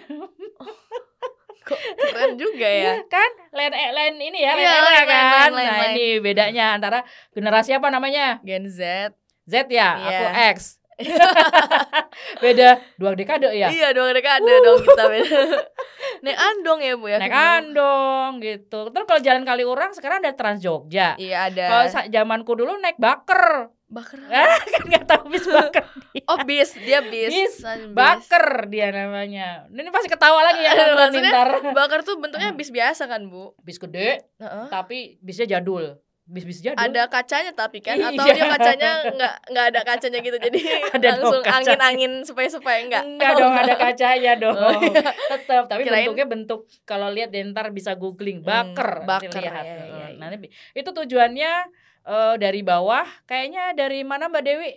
Kok 1.60 1.76
keren 1.94 2.32
juga 2.34 2.64
ya. 2.64 2.96
Iya 2.96 3.04
kan? 3.06 3.30
Lain 3.52 3.70
eh, 3.70 3.92
lain 3.92 4.14
ini 4.18 4.40
ya, 4.40 4.56
lain 4.56 4.64
era 4.64 4.80
lain, 4.80 5.04
kan. 5.04 5.04
lain, 5.04 5.52
lain, 5.52 5.68
nah 5.68 5.76
lain. 5.78 5.92
ini 5.92 6.06
bedanya 6.18 6.64
antara 6.72 7.04
generasi 7.30 7.76
apa 7.76 7.92
namanya? 7.92 8.40
Gen 8.40 8.64
Z. 8.64 9.12
Z 9.44 9.68
ya, 9.68 9.92
Iya. 9.92 10.08
aku 10.08 10.24
X. 10.56 10.79
Beda 12.42 12.80
dua 13.00 13.16
dekade 13.16 13.48
ya. 13.52 13.68
Iya 13.72 13.96
dong 13.96 14.12
dekade 14.12 14.52
dong 14.60 14.78
kita 14.84 15.04
beda. 15.08 15.40
Naik 16.24 16.36
andong 16.36 16.80
ya 16.84 16.92
Bu 17.00 17.06
ya. 17.08 17.16
naik 17.16 17.32
andong 17.32 18.44
gitu. 18.44 18.92
Terus 18.92 19.04
kalau 19.08 19.20
jalan 19.24 19.42
Kaliurang 19.44 19.92
sekarang 19.96 20.20
ada 20.20 20.36
Trans 20.36 20.60
Jogja. 20.60 21.16
Iya 21.16 21.48
ada. 21.48 21.64
Kalau 21.68 21.84
zamanku 22.12 22.52
dulu 22.56 22.76
naik 22.76 23.00
baker. 23.00 23.72
Bakar. 23.90 24.22
Ah, 24.30 24.54
kan 24.78 24.82
nggak 24.86 25.02
tahu 25.02 25.34
bis 25.34 25.42
baker. 25.50 25.82
Oh 26.30 26.38
bis, 26.46 26.78
dia 26.78 27.02
bis. 27.02 27.34
Bis. 27.34 27.54
Baker 27.90 28.70
dia 28.70 28.94
namanya. 28.94 29.66
Ini 29.66 29.90
pasti 29.90 30.06
ketawa 30.06 30.46
lagi 30.46 30.62
ya 30.62 30.94
maksudnya 30.94 31.30
ntar. 31.34 31.50
Bakar 31.74 32.06
tuh 32.06 32.22
bentuknya 32.22 32.54
bis 32.54 32.70
biasa 32.70 33.10
kan 33.10 33.26
Bu? 33.26 33.50
Bis 33.66 33.82
gede 33.82 34.22
Heeh. 34.38 34.66
tapi 34.70 35.18
bisnya 35.18 35.58
jadul. 35.58 35.98
Bis-bis 36.30 36.62
jadul. 36.62 36.78
Ada 36.78 37.10
kacanya 37.10 37.50
tapi 37.50 37.82
kan 37.82 37.98
atau 37.98 38.22
Iya. 38.22 38.32
dia 38.32 38.46
kacanya 38.48 38.90
nggak 39.10 39.34
nggak 39.50 39.64
ada 39.66 39.80
kacanya 39.82 40.18
gitu 40.20 40.38
jadi 40.38 40.58
Ada 40.94 41.08
langsung 41.18 41.42
angin-angin 41.42 42.12
supaya-supaya 42.22 42.78
enggak. 42.80 43.02
Enggak 43.02 43.30
dong 43.34 43.50
ada 43.52 43.74
kacanya 43.74 44.32
dong. 44.36 44.54
Oh, 44.54 44.70
iya. 44.80 45.10
Tetap 45.10 45.66
tapi 45.66 45.82
Kirain- 45.82 46.06
bentuknya 46.06 46.26
bentuk 46.26 46.60
kalau 46.84 47.10
lihat 47.10 47.28
deh, 47.28 47.42
ntar 47.44 47.68
bisa 47.70 47.92
googling 47.92 48.40
Hmm, 48.40 48.46
baker, 48.72 49.02
nanti 49.02 49.26
baker, 49.26 49.42
lihat. 49.42 49.64
iya, 49.64 49.74
iya, 49.76 50.06
iya. 50.06 50.18
Nanti 50.18 50.46
itu 50.72 50.86
tujuannya 50.88 51.52
eh, 52.00 52.34
dari 52.36 52.60
bawah 52.62 53.04
kayaknya 53.24 53.74
dari 53.74 54.00
mana 54.02 54.26
Mbak 54.26 54.42
Dewi? 54.42 54.72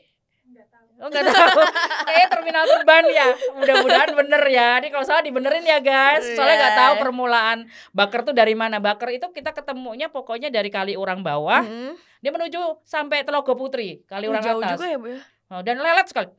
Oh 1.04 1.12
enggak 1.12 1.28
tahu. 1.28 1.60
Kayaknya 2.08 2.28
terminal 2.30 2.64
Turban 2.64 3.04
ya. 3.06 3.28
Mudah-mudahan 3.54 4.10
bener 4.16 4.44
ya. 4.48 4.70
Ini 4.80 4.88
kalau 4.88 5.04
salah 5.04 5.20
dibenerin 5.20 5.62
ya 5.62 5.78
guys. 5.78 6.24
Soalnya 6.32 6.56
nggak 6.58 6.76
tahu 6.78 6.94
Iya. 6.94 7.02
permulaan 7.02 7.58
baker 7.92 8.22
tuh 8.24 8.32
dari 8.32 8.56
mana. 8.56 8.80
Baker 8.80 9.12
itu 9.12 9.28
kita 9.30 9.52
ketemunya 9.52 10.08
pokoknya 10.08 10.48
dari 10.48 10.68
kali 10.68 10.96
orang 10.96 11.20
bawah. 11.20 11.60
Mm-mm. 11.62 12.00
Dia 12.18 12.32
menuju 12.32 12.80
sampai 12.82 13.22
Telogo 13.22 13.52
Putri, 13.54 14.00
kali 14.06 14.26
orang 14.26 14.40
jauh 14.42 14.58
atas. 14.58 14.80
juga 14.80 14.88
ya 14.88 14.96
Bu 14.96 15.08
ya. 15.10 15.20
Oh, 15.52 15.60
dan 15.60 15.76
lelet 15.78 16.08
sekali. 16.08 16.32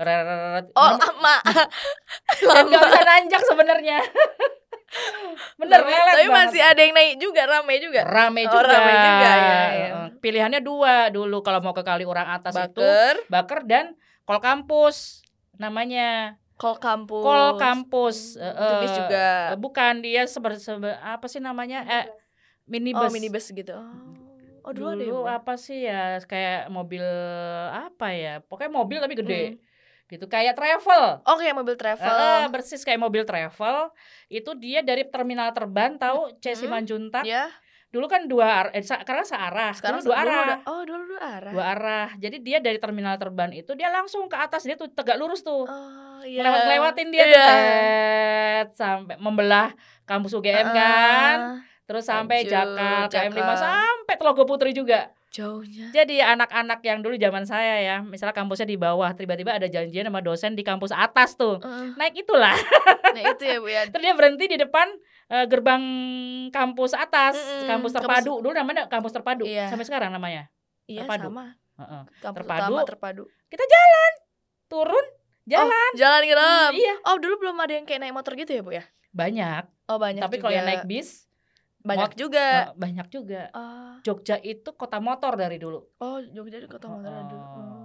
Oh 0.72 0.90
lama. 0.90 1.36
dan 2.48 2.64
nggak 2.72 2.82
bisa 2.82 3.02
nanjak 3.04 3.42
sebenarnya. 3.44 3.98
Bener 5.56 5.80
lelet 5.82 6.06
tapi 6.08 6.24
banget. 6.24 6.38
masih 6.46 6.62
ada 6.62 6.80
yang 6.80 6.94
naik 6.94 7.12
juga 7.18 7.42
rame 7.44 7.74
juga. 7.78 8.00
rame 8.02 8.42
Oh, 8.44 8.50
juga. 8.50 8.68
rame 8.70 8.92
juga, 8.94 9.30
ya, 9.30 9.60
ya. 9.70 9.88
Pilihannya 10.16 10.60
dua 10.60 11.10
dulu 11.10 11.42
kalau 11.42 11.60
mau 11.60 11.70
ke 11.70 11.82
kali 11.82 12.02
orang 12.02 12.32
atas 12.32 12.54
itu 12.54 12.80
Baker, 12.80 13.14
Baker 13.28 13.60
dan 13.64 13.84
Kol 14.24 14.40
Kampus 14.40 15.20
namanya. 15.54 16.40
kol 16.54 16.78
kampus. 16.78 17.22
Kol 17.26 17.58
Kampus. 17.58 18.18
Bis 18.80 18.92
juga. 18.94 19.52
Eh, 19.52 19.58
Bukan 19.58 20.00
dia 20.06 20.22
seber, 20.30 20.54
seber- 20.56 20.98
apa 21.02 21.26
sih 21.26 21.42
namanya? 21.42 21.82
Eh 21.82 22.04
minibus. 22.64 23.04
Oh 23.04 23.10
minibus 23.10 23.50
gitu. 23.50 23.74
Oh, 23.74 24.70
oh 24.70 24.72
dulu, 24.72 24.94
ada 24.94 25.02
ya. 25.02 25.10
Dulu 25.10 25.18
Bu? 25.18 25.28
apa 25.28 25.52
sih 25.58 25.82
ya 25.82 26.22
kayak 26.24 26.70
mobil 26.70 27.02
apa 27.68 28.14
ya? 28.14 28.38
Pokoknya 28.40 28.70
mobil 28.70 28.98
tapi 29.02 29.14
gede. 29.18 29.42
Hmm. 29.54 29.62
gitu 30.04 30.28
kayak 30.28 30.52
travel 30.52 31.24
Oh 31.24 31.40
kayak 31.40 31.56
mobil 31.56 31.80
travel. 31.80 32.12
Eh, 32.12 32.44
persis 32.52 32.84
kayak 32.84 33.00
mobil 33.00 33.24
travel 33.24 33.88
itu 34.28 34.52
dia 34.60 34.84
dari 34.84 35.08
terminal 35.08 35.48
terbang 35.56 35.96
tahu 35.96 36.28
C 36.44 36.52
Mm-mm. 36.52 36.60
Simanjuntak 36.60 37.24
ya. 37.24 37.48
Dulu 37.94 38.06
kan 38.06 38.26
dua 38.26 38.46
arah 38.60 38.72
eh, 38.72 38.82
karena 38.82 39.22
searah 39.22 39.70
Sekarang 39.70 39.98
dulu 39.98 40.10
dua 40.10 40.16
dulu 40.16 40.26
arah 40.26 40.42
udah- 40.42 40.60
oh 40.66 40.82
dulu 40.82 41.02
dua 41.06 41.22
arah. 41.22 41.52
dua 41.52 41.64
arah 41.70 42.08
jadi 42.16 42.36
dia 42.38 42.58
dari 42.58 42.76
terminal 42.76 43.14
terbang 43.14 43.54
itu 43.54 43.70
dia 43.72 43.86
langsung 43.88 44.26
ke 44.26 44.34
atas 44.34 44.62
dia 44.62 44.74
tuh 44.74 44.88
tegak 44.88 45.14
lurus 45.14 45.40
tuh 45.40 45.62
Oh 45.64 46.20
iya. 46.22 46.42
Lewat 46.42 46.62
lewatin 46.66 47.08
dia 47.08 47.22
tuh 47.22 47.30
Iya. 47.30 47.46
tet, 47.46 48.68
sampai 48.74 49.14
membelah 49.16 49.70
kampus 50.02 50.32
UGM 50.32 50.68
kan 50.68 51.36
Ah, 51.38 51.56
terus 51.84 52.02
sampai 52.02 52.42
Jakal 52.42 53.06
KM 53.06 53.30
5 53.30 53.38
Jakal. 53.38 53.56
sampai 53.56 54.14
Telaga 54.16 54.42
Putri 54.42 54.70
juga 54.72 55.12
jauhnya. 55.28 55.90
jadi 55.90 56.30
anak-anak 56.30 56.80
yang 56.80 56.98
dulu 56.98 57.14
zaman 57.14 57.42
saya 57.42 57.74
ya 57.78 57.96
misalnya 58.00 58.32
kampusnya 58.32 58.64
di 58.64 58.76
bawah 58.76 59.12
tiba-tiba 59.12 59.52
ada 59.52 59.66
janjian 59.66 60.02
sama 60.04 60.18
dosen 60.18 60.52
di 60.52 60.62
kampus 60.62 60.90
atas 60.90 61.34
tuh 61.34 61.58
Heeh. 61.58 61.92
naik 61.94 62.14
itulah 62.16 62.54
Nah 63.12 63.22
itu 63.28 63.44
ya 63.44 63.58
bu 63.58 63.68
ya. 63.68 63.82
terus 63.90 64.00
dia 64.00 64.14
berhenti 64.14 64.46
di 64.46 64.56
depan 64.56 64.86
eh, 65.26 65.44
gerbang 65.44 65.82
kampus 66.48 66.92
atas 66.92 67.34
Mm-mm, 67.34 67.66
kampus 67.66 67.90
kampus- 67.90 67.94
terpadu 67.94 68.32
dulu 68.38 68.52
namanya 68.52 68.84
kampus 68.86 69.12
terpadu 69.12 69.44
Iya. 69.44 69.68
sampai 69.68 69.84
sekarang 69.84 70.10
namanya 70.10 70.48
Iya 70.84 71.02
Terpadu. 71.02 71.28
sama. 71.28 71.44
Heeh. 71.74 72.02
Kampus 72.18 72.38
Terpadu. 72.38 72.60
utama 72.70 72.82
terpadu. 72.84 73.24
turun 74.66 75.06
jalan 75.44 75.70
Oh, 75.86 75.92
jalan 75.94 76.20
gitu. 76.24 76.40
Hmm, 76.40 76.72
iya 76.72 76.94
Oh 77.04 77.16
dulu 77.16 77.34
belum 77.38 77.56
ada 77.58 77.72
yang 77.72 77.84
kayak 77.84 78.00
naik 78.00 78.12
motor 78.12 78.32
gitu 78.34 78.50
ya 78.50 78.60
bu 78.60 78.72
ya? 78.72 78.84
banyak 79.10 79.64
Oh 79.86 79.96
banyak 79.96 80.20
tapi 80.20 80.36
kalau 80.38 80.50
yang 80.50 80.64
naik 80.64 80.84
bis 80.84 81.28
banyak 81.80 82.10
mot- 82.10 82.18
juga. 82.18 82.44
eh, 82.66 82.66
banyak 82.74 83.06
juga 83.08 83.40
Ah. 83.50 84.00
Jogja 84.00 84.36
itu 84.38 84.72
kota 84.72 84.98
motor 84.98 85.34
dari 85.34 85.56
dulu 85.56 85.84
oh 85.94 86.18
Jogja 86.26 86.58
di 86.58 86.66
kota 86.66 86.86
motor 86.86 87.12
ada. 87.12 87.36
Oh. 87.36 87.83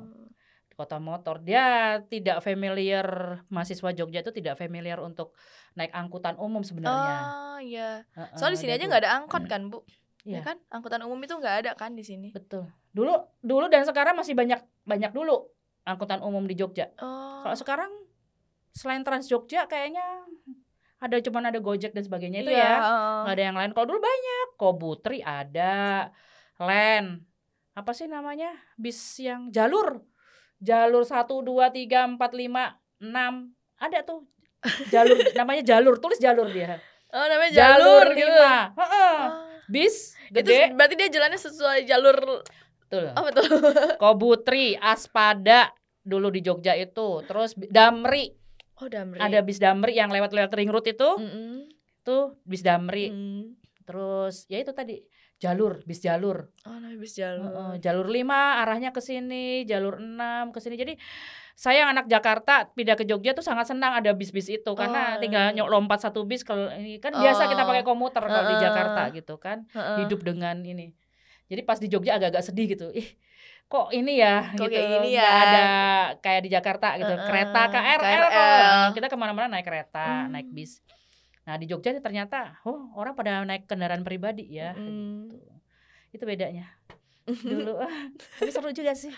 Hmm. 0.79 0.87
kota 0.87 0.97
motor 0.97 1.35
dia 1.39 1.65
tidak 2.07 2.39
familiar 2.39 3.03
mahasiswa 3.47 3.91
Jogja 3.91 4.23
itu 4.23 4.31
tidak 4.31 4.55
familiar 4.55 4.97
untuk 4.97 5.35
naik 5.75 5.91
angkutan 5.91 6.39
umum 6.39 6.63
sebenarnya 6.63 7.17
Oh 7.19 7.59
iya. 7.59 8.07
Soalnya 8.33 8.55
di 8.55 8.61
sini 8.63 8.71
aja 8.71 8.87
nggak 8.87 9.03
ada 9.03 9.11
angkot 9.13 9.43
kan 9.43 9.67
bu? 9.67 9.83
Iya. 10.23 10.39
Ya 10.39 10.41
kan? 10.41 10.57
Angkutan 10.71 11.03
umum 11.03 11.19
itu 11.19 11.35
nggak 11.35 11.55
ada 11.59 11.71
kan 11.75 11.91
di 11.91 12.01
sini. 12.01 12.31
betul 12.31 12.63
dulu 12.89 13.11
dulu 13.39 13.67
dan 13.67 13.83
sekarang 13.83 14.15
masih 14.15 14.33
banyak 14.33 14.57
banyak 14.81 15.11
dulu 15.11 15.51
angkutan 15.83 16.23
umum 16.23 16.41
di 16.43 16.55
Jogja 16.55 16.87
Oh. 16.97 17.43
kalau 17.43 17.53
sekarang 17.53 17.91
selain 18.71 19.03
Trans 19.03 19.27
Jogja 19.27 19.67
kayaknya 19.67 20.01
ada 20.97 21.15
cuman 21.17 21.43
ada 21.45 21.59
Gojek 21.59 21.91
dan 21.91 22.01
sebagainya 22.01 22.39
itu 22.41 22.49
Iya, 22.49 22.63
ya 22.63 22.73
nggak 23.23 23.35
ada 23.35 23.43
yang 23.43 23.57
lain 23.57 23.71
kalau 23.71 23.85
dulu 23.87 23.99
banyak 23.99 24.47
Kobutri 24.55 25.19
ada 25.19 26.07
Len 26.57 27.23
apa 27.71 27.91
sih 27.93 28.07
namanya 28.07 28.51
bis 28.75 28.97
yang 29.17 29.47
jalur 29.49 30.03
jalur 30.59 31.03
satu 31.03 31.39
dua 31.39 31.67
tiga 31.69 32.03
empat 32.03 32.31
lima 32.31 32.75
enam 32.97 33.49
ada 33.75 34.03
tuh 34.03 34.27
jalur 34.87 35.15
namanya 35.39 35.63
jalur 35.65 35.95
tulis 35.97 36.17
jalur 36.17 36.47
dia 36.47 36.79
Oh 37.09 37.25
namanya 37.25 37.49
jalur, 37.49 38.05
jalur, 38.05 38.07
gitu. 38.13 38.29
lima 38.29 38.53
Heeh. 38.75 39.17
Oh. 39.17 39.29
bis 39.65 40.13
Itu 40.29 40.45
gede 40.45 40.69
berarti 40.71 40.93
dia 40.93 41.09
jalannya 41.09 41.39
sesuai 41.39 41.79
jalur 41.83 42.17
betul 42.79 43.05
apa 43.09 43.29
tuh? 43.31 43.45
Kobutri 44.01 44.77
Aspada 44.77 45.73
dulu 45.99 46.29
di 46.29 46.39
Jogja 46.39 46.73
itu 46.73 47.25
terus 47.25 47.57
Damri 47.57 48.29
Oh 48.77 48.85
Damri. 48.85 49.17
ada 49.17 49.41
bis 49.41 49.57
Damri 49.57 49.91
yang 49.93 50.07
lewat-lewat 50.07 50.53
ring 50.53 50.69
road 50.69 50.85
itu 50.85 51.09
Mm-mm. 51.17 51.65
tuh 52.01 52.37
bis 52.43 52.61
Damri 52.61 53.09
Mm. 53.09 53.57
terus 53.83 54.45
ya 54.45 54.61
itu 54.61 54.69
tadi 54.69 55.01
jalur 55.39 55.79
bis 55.87 55.99
jalur 55.99 56.51
Oh 56.63 56.75
bis 56.99 57.15
jalur. 57.15 57.47
Heeh, 57.47 57.71
jalur 57.79 58.05
5 58.05 58.59
arahnya 58.59 58.91
ke 58.91 58.99
sini, 58.99 59.63
jalur 59.63 59.97
6 59.97 60.51
ke 60.51 60.59
sini. 60.59 60.75
Jadi 60.75 60.93
saya 61.55 61.87
anak 61.87 62.07
Jakarta 62.07 62.67
pindah 62.71 62.95
ke 62.95 63.03
Jogja 63.03 63.31
tuh 63.31 63.43
sangat 63.43 63.67
senang 63.67 63.91
ada 63.91 64.11
bis-bis 64.11 64.47
itu 64.47 64.71
karena 64.73 65.15
Oh. 65.15 65.19
tinggal 65.19 65.51
nyok 65.51 65.67
lompat 65.67 65.99
satu 66.01 66.23
bis 66.23 66.43
kalau 66.43 66.67
ini 66.71 66.99
kan 66.99 67.11
biasa 67.11 67.47
kita 67.47 67.63
Oh. 67.63 67.67
pakai 67.67 67.83
komuter 67.83 68.19
kalau 68.21 68.43
di 68.45 68.55
Heeh. 68.55 68.63
Jakarta 68.63 69.01
gitu 69.11 69.35
kan. 69.35 69.63
Heeh. 69.71 69.97
Hidup 70.03 70.23
dengan 70.23 70.59
ini. 70.61 70.91
Jadi 71.47 71.61
pas 71.63 71.75
di 71.75 71.87
Jogja 71.87 72.15
agak-agak 72.15 72.43
sedih 72.45 72.67
gitu. 72.69 72.87
Ih, 72.93 73.09
kok 73.65 73.89
ini 73.89 74.19
ya 74.19 74.53
Kok 74.53 74.67
gitu. 74.67 74.71
kayak 74.71 74.87
gini 74.93 75.07
nggak 75.15 75.23
ya? 75.25 75.41
ada 75.41 75.63
kayak 76.21 76.41
di 76.43 76.49
Jakarta 76.49 76.87
gitu. 76.95 77.09
Heeh, 77.09 77.25
Kereta 77.25 77.61
KRL, 77.65 77.99
KRL. 78.27 78.83
kita 78.93 79.07
ke 79.07 79.15
mana-mana 79.15 79.47
naik 79.49 79.65
kereta, 79.65 80.27
Hmm. 80.27 80.31
naik 80.31 80.51
bis. 80.51 80.77
Nah 81.49 81.57
di 81.57 81.65
Jogja 81.65 81.97
ternyata, 81.97 82.61
oh 82.61 82.93
orang 82.93 83.11
pada 83.11 83.41
naik 83.41 83.65
kendaraan 83.65 84.05
pribadi 84.05 84.45
ya. 84.51 84.71
Mm. 84.71 85.33
gitu. 85.33 85.49
Itu 86.11 86.23
bedanya 86.23 86.69
dulu 87.43 87.77
tapi 88.37 88.49
seru 88.49 88.69
juga 88.69 88.93
sih 88.93 89.09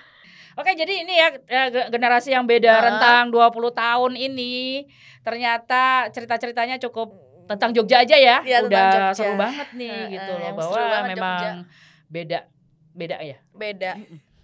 Oke 0.53 0.71
jadi 0.73 1.03
ini 1.03 1.13
ya 1.13 1.27
eh, 1.31 1.67
ge- 1.69 1.87
generasi 1.89 2.29
yang 2.29 2.43
beda 2.43 2.67
Ah. 2.69 2.83
rentang 2.85 3.23
20 3.29 3.51
tahun 3.73 4.13
ini 4.13 4.83
ternyata 5.21 6.07
cerita-ceritanya 6.09 6.75
cukup 6.77 7.15
tentang 7.45 7.71
Jogja 7.71 7.99
aja 7.99 8.15
ya 8.15 8.39
tentang 8.39 8.67
udah 8.67 8.83
Jogja. 8.85 9.11
seru 9.13 9.33
banget 9.35 9.67
nih 9.73 9.91
Heeh, 9.91 10.07
gitu 10.13 10.31
loh 10.33 10.51
bahwa 10.53 10.83
memang 11.05 11.39
Jogja. 11.39 11.51
beda 12.07 12.39
beda 12.91 13.17
ya 13.21 13.37
Beda. 13.53 13.91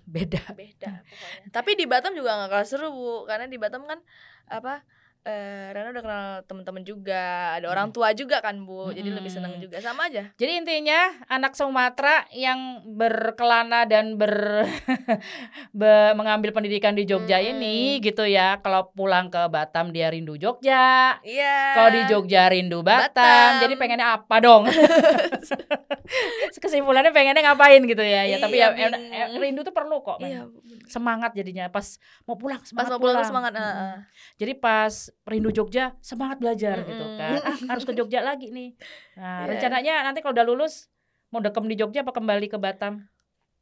beda 0.07 0.41
Beda 0.55 0.91
pokoknya. 1.03 1.51
Tapi 1.51 1.71
di 1.75 1.83
Batam 1.83 2.11
juga 2.11 2.31
nggak 2.33 2.49
kalah 2.49 2.63
seru 2.63 2.87
bu, 2.89 3.27
karena 3.27 3.43
di 3.43 3.59
Batam 3.59 3.83
kan 3.83 3.99
apa? 4.47 4.87
Eh, 5.27 5.67
Rana 5.69 5.91
udah 5.91 5.99
kenal 6.01 6.25
temen-temen 6.41 6.81
juga, 6.81 7.23
ada 7.53 7.67
orang 7.67 7.91
tua 7.91 8.09
juga 8.11 8.39
kan 8.39 8.55
bu, 8.57 8.89
jadi 8.89 9.11
lebih 9.11 9.27
seneng 9.27 9.51
Mm-mm. 9.51 9.67
juga 9.67 9.77
sama 9.77 10.07
aja. 10.07 10.31
Jadi 10.33 10.51
intinya 10.55 10.95
anak 11.27 11.51
Sumatera 11.51 12.23
yang 12.31 12.57
berkelana 12.87 13.83
dan 13.83 14.15
ber, 14.15 14.63
be- 15.75 16.13
mengambil 16.13 16.51
pendidikan 16.51 16.93
di 16.93 17.03
Jogja 17.03 17.37
Mm-mm. 17.37 17.51
ini 17.53 17.77
gitu 17.99 18.23
ya. 18.23 18.57
Kalau 18.57 18.87
pulang 18.89 19.27
ke 19.27 19.43
Batam 19.47 19.91
dia 19.91 20.07
rindu 20.07 20.35
Jogja. 20.35 21.19
Iya. 21.19 21.75
Kalau 21.75 21.89
di 21.91 22.01
Jogja 22.07 22.47
rindu 22.47 22.79
Batam. 22.79 23.11
Batam. 23.11 23.51
Jadi 23.61 23.73
pengennya 23.75 24.07
apa 24.15 24.35
dong? 24.39 24.63
Kesimpulannya 26.57 27.11
pengennya 27.11 27.43
ngapain 27.43 27.83
gitu 27.83 27.99
ya. 27.99 28.23
Ya 28.25 28.37
tapi 28.37 28.57
ya 28.57 28.69
Iya, 28.69 28.87
em- 28.87 28.95
bingung. 28.95 29.35
em- 29.35 29.41
rindu 29.41 29.61
tuh 29.61 29.71
perlu 29.71 29.99
kok. 29.99 30.17
Iya. 30.19 30.47
Semangat 30.87 31.31
jadinya 31.33 31.67
pas 31.67 31.99
mau 32.23 32.35
pulang 32.35 32.59
Pas 32.59 32.67
semangat 32.69 32.89
mau 32.89 32.97
pulang 32.97 33.15
pulang. 33.17 33.27
semangat. 33.27 33.51
Mm-mm. 33.53 33.67
heeh. 33.67 33.95
Jadi 34.37 34.53
pas 34.55 34.93
rindu 35.25 35.49
Jogja 35.49 35.95
semangat 35.99 36.37
belajar 36.37 36.83
gitu 36.85 37.03
Mm-mm. 37.03 37.17
kan. 37.17 37.31
Ah, 37.41 37.57
harus 37.73 37.83
ke 37.83 37.91
Jogja 37.91 38.21
lagi 38.21 38.51
nih. 38.51 38.75
Nah, 39.15 39.43
Iya. 39.43 39.49
rencananya 39.55 39.93
nanti 40.03 40.21
kalau 40.21 40.37
udah 40.37 40.45
lulus 40.47 40.87
mau 41.31 41.41
dekem 41.41 41.67
di 41.67 41.75
Jogja 41.75 42.03
apa 42.03 42.13
kembali 42.13 42.47
ke 42.47 42.55
Batam? 42.55 43.03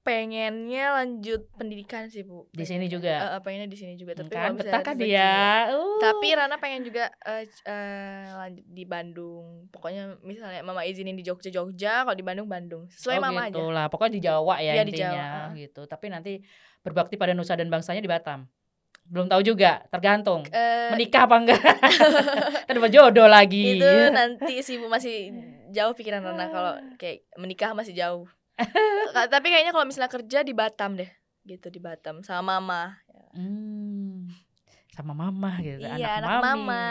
Pengennya 0.05 1.01
lanjut 1.01 1.49
pendidikan 1.57 2.05
sih 2.13 2.21
bu. 2.21 2.45
Di 2.53 2.61
sini 2.61 2.85
juga. 2.85 3.33
Eh, 3.33 3.41
pengennya 3.41 3.65
di 3.65 3.73
sini 3.73 3.97
juga. 3.97 4.13
Tapi 4.13 4.29
kan 4.29 4.53
betah 4.53 4.85
kan 4.85 4.93
dia. 5.01 5.09
juga. 5.09 5.33
Uh. 5.81 5.97
Tapi 5.97 6.27
Rana 6.37 6.61
pengen 6.61 6.85
juga 6.85 7.09
c- 7.41 7.65
eh, 7.65 8.29
lanjut 8.29 8.65
di 8.69 8.83
Bandung. 8.85 9.65
Pokoknya 9.73 10.21
misalnya 10.21 10.61
Mama 10.61 10.85
izinin 10.85 11.17
di 11.17 11.25
Jogja 11.25 11.49
Jogja, 11.49 12.05
kalau 12.05 12.13
di 12.13 12.21
Bandung 12.21 12.45
Bandung. 12.45 12.85
Sesuai 12.93 13.17
oh, 13.17 13.21
Mama 13.25 13.49
gitu 13.49 13.65
aja. 13.65 13.73
lah. 13.73 13.85
Pokoknya 13.89 14.13
di 14.13 14.21
Jawa 14.21 14.55
ya 14.61 14.77
di 14.85 14.93
intinya 14.93 15.09
Jawa, 15.09 15.25
ah. 15.25 15.47
gitu. 15.57 15.81
Tapi 15.89 16.05
nanti 16.13 16.33
berbakti 16.85 17.17
pada 17.17 17.33
nusa 17.33 17.57
dan 17.57 17.73
bangsanya 17.73 18.05
di 18.05 18.11
Batam. 18.13 18.45
Belum 19.05 19.29
tahu 19.29 19.41
juga, 19.45 19.85
tergantung. 19.93 20.41
Eh, 20.49 20.89
Menikah 20.89 21.29
apa 21.29 21.35
enggak? 21.37 21.61
Tadi 22.67 22.79
jodoh 22.89 23.29
lagi. 23.29 23.77
itu 23.77 23.91
nanti 24.09 24.65
sih 24.65 24.81
Bu 24.81 24.89
masih 24.89 25.29
jauh 25.75 25.93
pikiran 25.93 26.25
Rana 26.25 26.49
kalau 26.49 26.73
kayak 26.97 27.21
menikah 27.37 27.77
masih 27.77 27.93
jauh. 27.93 28.25
Tapi 29.33 29.47
kayaknya 29.53 29.75
kalau 29.75 29.85
misalnya 29.85 30.09
kerja 30.09 30.41
di 30.41 30.57
Batam 30.57 30.97
deh. 30.97 31.09
Gitu 31.45 31.69
di 31.69 31.77
Batam 31.77 32.25
sama 32.25 32.57
Mama. 32.57 32.97
Hmm, 33.37 33.84
sama 34.95 35.11
mama 35.11 35.59
gitu 35.59 35.83
Iya, 35.83 35.91
anak, 36.15 36.23
anak 36.23 36.31
mami. 36.39 36.47
mama. 36.63 36.83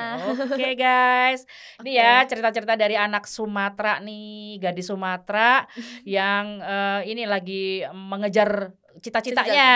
Oke 0.53 0.71
guys 0.77 1.41
ini 1.81 1.97
ya 1.97 2.21
cerita-cerita 2.23 2.77
dari 2.77 2.95
anak 2.95 3.25
Sumatera 3.25 3.97
nih 3.99 4.61
gadis 4.61 4.93
Sumatera 4.93 5.65
yang 6.07 6.61
eh, 6.61 7.01
ini 7.09 7.25
lagi 7.25 7.81
mengejar 7.89 8.77
cita-citanya 8.95 9.69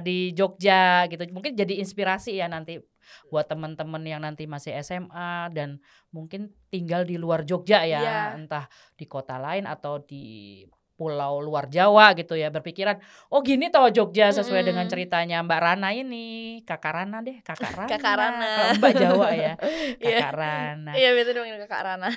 di 0.00 0.32
Jogja 0.32 1.04
gitu 1.06 1.22
mungkin 1.30 1.52
jadi 1.52 1.78
inspirasi 1.78 2.34
ya 2.34 2.48
nanti 2.48 2.80
buat 3.28 3.46
teman-teman 3.46 4.02
yang 4.02 4.20
nanti 4.20 4.44
masih 4.44 4.74
SMA 4.80 5.52
dan 5.52 5.78
mungkin 6.10 6.50
tinggal 6.66 7.04
di 7.04 7.14
luar 7.14 7.44
Jogja 7.44 7.84
ya 7.84 8.00
Iya. 8.00 8.18
entah 8.34 8.64
di 8.94 9.04
kota 9.04 9.36
lain 9.36 9.64
atau 9.64 10.00
di 10.00 10.64
pulau 10.94 11.38
luar 11.38 11.66
Jawa 11.66 12.14
gitu 12.14 12.32
ya 12.32 12.48
berpikiran 12.48 13.02
oh 13.28 13.40
gini 13.40 13.66
toh 13.66 13.90
Jogja 13.90 14.30
sesuai 14.30 14.62
Mm-mm. 14.62 14.68
dengan 14.70 14.86
ceritanya 14.86 15.42
Mbak 15.42 15.60
Rana 15.60 15.90
ini 15.90 16.26
kakak 16.62 16.94
Rana 16.94 17.18
deh 17.18 17.42
kakak 17.42 17.74
Rana 17.76 17.90
Kakak 17.90 18.14
Rana. 18.14 18.50
Mbak 18.78 18.92
Jawa 18.94 19.28
ya 19.30 19.52
Iya. 19.98 20.18
kakak 20.22 20.32
Rana 20.32 20.92
Iya 20.92 21.08
biasa 21.12 21.30
dipanggil 21.30 21.58
kakak 21.66 21.82
Rana 21.82 22.08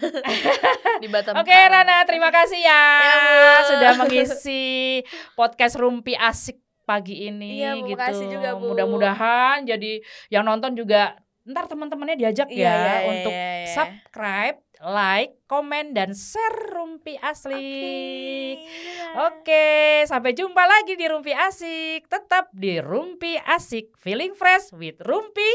di 1.02 1.08
Batam. 1.08 1.34
Oke 1.36 1.50
Kak 1.50 1.68
Rana 1.68 1.96
terima 2.06 2.30
kasih 2.30 2.60
ya, 2.60 2.84
Ya, 3.00 3.18
sudah 3.66 3.92
mengisi 3.98 5.02
podcast 5.34 5.74
Rumpi 5.76 6.14
Asik 6.14 6.58
pagi 6.84 7.28
ini 7.28 7.60
Iya, 7.60 7.76
Bu, 7.76 7.84
gitu 7.84 7.98
makasih 7.98 8.26
juga, 8.30 8.50
Bu. 8.54 8.72
mudah-mudahan 8.72 9.66
jadi 9.66 10.00
yang 10.30 10.46
nonton 10.46 10.72
juga 10.72 11.18
ntar 11.44 11.66
teman-temannya 11.66 12.16
diajak 12.16 12.48
Iya, 12.48 12.60
ya 12.60 12.72
iya, 12.72 12.76
iya, 12.78 13.08
untuk 13.08 13.32
iya, 13.32 13.52
iya. 13.58 13.68
subscribe 13.72 14.58
like, 14.84 15.38
komen, 15.50 15.94
dan 15.98 16.14
share 16.14 16.74
Rumpi 16.74 17.18
Asik. 17.18 17.56
Iya. 17.56 19.32
Oke, 19.32 20.04
sampai 20.06 20.36
jumpa 20.38 20.64
lagi 20.66 20.98
di 21.00 21.06
Rumpi 21.06 21.34
Asik. 21.34 22.06
Tetap 22.10 22.50
di 22.54 22.78
Rumpi 22.82 23.38
Asik, 23.38 23.98
feeling 23.98 24.38
fresh 24.38 24.74
with 24.74 25.02
Rumpi 25.02 25.52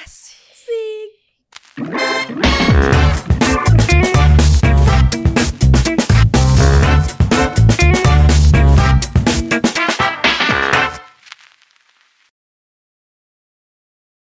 Asik. 0.00 0.44
Asik. 1.76 2.95